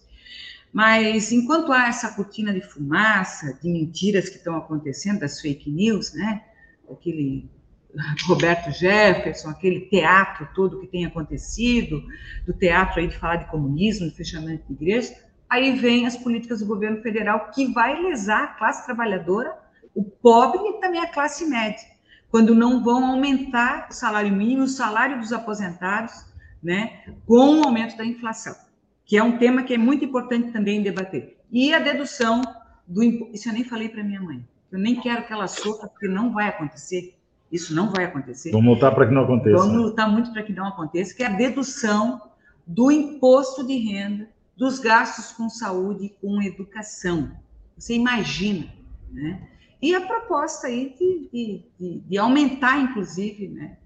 [0.73, 6.13] Mas enquanto há essa cortina de fumaça, de mentiras que estão acontecendo, das fake news,
[6.15, 6.43] né?
[6.91, 7.49] Aquele
[8.27, 12.03] Roberto Jefferson, aquele teatro todo que tem acontecido,
[12.45, 15.15] do teatro aí de falar de comunismo, de fechamento de igreja,
[15.55, 19.57] Aí vem as políticas do governo federal que vai lesar a classe trabalhadora,
[19.95, 21.87] o pobre e também a classe média,
[22.29, 26.27] quando não vão aumentar o salário mínimo, o salário dos aposentados,
[26.65, 28.57] né, com o aumento da inflação,
[29.05, 31.37] que é um tema que é muito importante também debater.
[31.53, 32.41] E a dedução
[32.89, 34.43] do imposto, isso eu nem falei para minha mãe,
[34.73, 37.15] eu nem quero que ela sofra, porque não vai acontecer,
[37.53, 38.51] isso não vai acontecer.
[38.51, 39.59] Vamos lutar para que não aconteça.
[39.59, 42.21] Vamos lutar muito para que não aconteça, que é a dedução
[42.67, 47.31] do imposto de renda dos gastos com saúde e com educação.
[47.77, 48.73] Você imagina,
[49.13, 49.49] né?
[49.83, 53.77] E a proposta aí de, de, de, de aumentar, inclusive, né?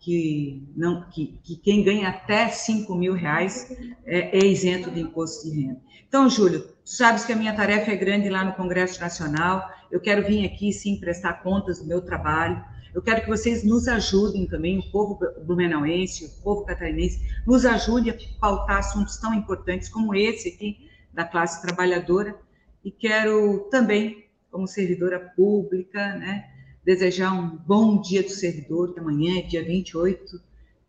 [0.00, 3.72] Que, não, que, que quem ganha até 5 mil reais
[4.04, 5.80] é, é, isento de imposto de renda.
[6.08, 10.00] Então, Júlio, tu sabes que a minha tarefa é grande lá no Congresso Nacional, eu
[10.00, 12.64] quero vir aqui, sim, prestar contas do meu trabalho,
[12.96, 18.08] eu quero que vocês nos ajudem também, o povo blumenauense, o povo catarinense, nos ajude
[18.08, 22.34] a pautar assuntos tão importantes como esse aqui, da classe trabalhadora.
[22.82, 26.48] E quero também, como servidora pública, né,
[26.86, 30.40] desejar um bom dia do servidor, que amanhã é dia 28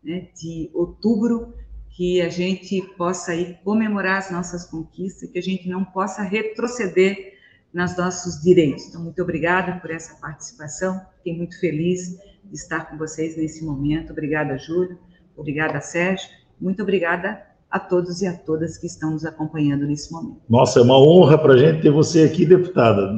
[0.04, 1.52] né, de outubro,
[1.90, 7.34] que a gente possa aí comemorar as nossas conquistas, que a gente não possa retroceder
[7.74, 8.86] nos nossos direitos.
[8.86, 11.04] Então, muito obrigada por essa participação.
[11.16, 14.12] Fiquei muito feliz de estar com vocês nesse momento.
[14.12, 14.96] Obrigada, Júlio.
[15.36, 16.28] Obrigada, Sérgio.
[16.60, 20.42] Muito obrigada a todos e a todas que estão nos acompanhando nesse momento.
[20.48, 23.12] Nossa, é uma honra para a gente ter você aqui, deputada.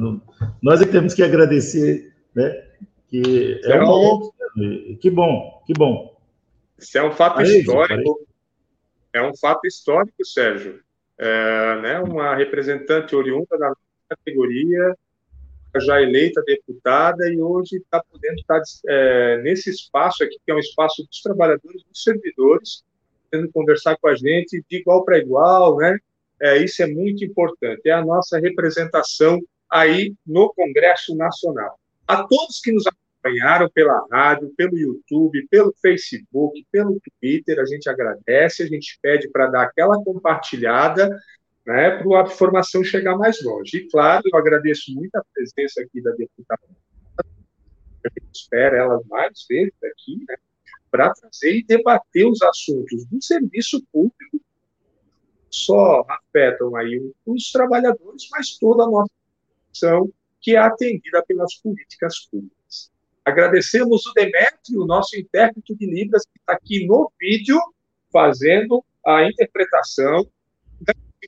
[0.63, 2.70] Nós é que temos que agradecer, né?
[3.11, 4.31] Que é, é honra.
[5.01, 6.17] Que bom, que bom.
[6.79, 8.25] Isso é um fato histórico.
[9.13, 10.79] É um fato histórico, Sérgio.
[11.17, 13.75] É, né, uma representante oriunda da
[14.09, 14.95] categoria,
[15.79, 20.59] já eleita deputada e hoje está podendo estar é, nesse espaço aqui, que é um
[20.59, 22.83] espaço dos trabalhadores, dos servidores,
[23.29, 25.99] podendo conversar com a gente de igual para igual, né?
[26.41, 29.39] É, isso é muito importante, é a nossa representação
[29.69, 31.79] aí no Congresso Nacional.
[32.11, 37.89] A todos que nos acompanharam pela rádio, pelo YouTube, pelo Facebook, pelo Twitter, a gente
[37.89, 41.09] agradece, a gente pede para dar aquela compartilhada
[41.65, 43.77] né, para a formação chegar mais longe.
[43.77, 46.61] E, claro, eu agradeço muito a presença aqui da deputada,
[48.03, 50.35] a gente espera ela mais vezes aqui, né,
[50.89, 54.41] para trazer e debater os assuntos do serviço público,
[55.49, 59.11] só afetam aí os trabalhadores, mas toda a nossa
[59.71, 60.11] população
[60.41, 62.91] que é atendida pelas políticas públicas.
[63.23, 67.59] Agradecemos o Demetrio, nosso intérprete de Libras, que está aqui no vídeo,
[68.11, 70.27] fazendo a interpretação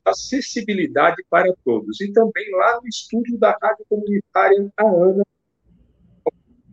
[0.06, 2.02] acessibilidade para todos.
[2.02, 5.24] E também lá no estúdio da Rádio Comunitária, a Ana,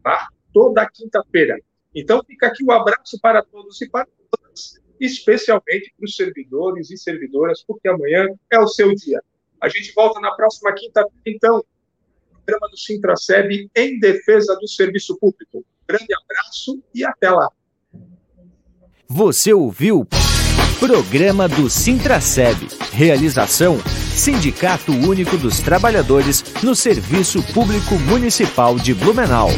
[0.03, 0.29] tá?
[0.53, 1.59] toda quinta-feira.
[1.95, 6.91] Então, fica aqui o um abraço para todos e para todas, especialmente para os servidores
[6.91, 9.23] e servidoras, porque amanhã é o seu dia.
[9.61, 11.65] A gente volta na próxima quinta-feira, então,
[12.51, 15.65] programa do Sintraceb em defesa do serviço público.
[15.89, 17.49] Grande abraço e até lá.
[19.09, 20.07] Você ouviu
[20.79, 22.57] Programa do Sintraceb.
[22.93, 23.79] Realização
[24.15, 29.51] Sindicato Único dos Trabalhadores no Serviço Público Municipal de Blumenau.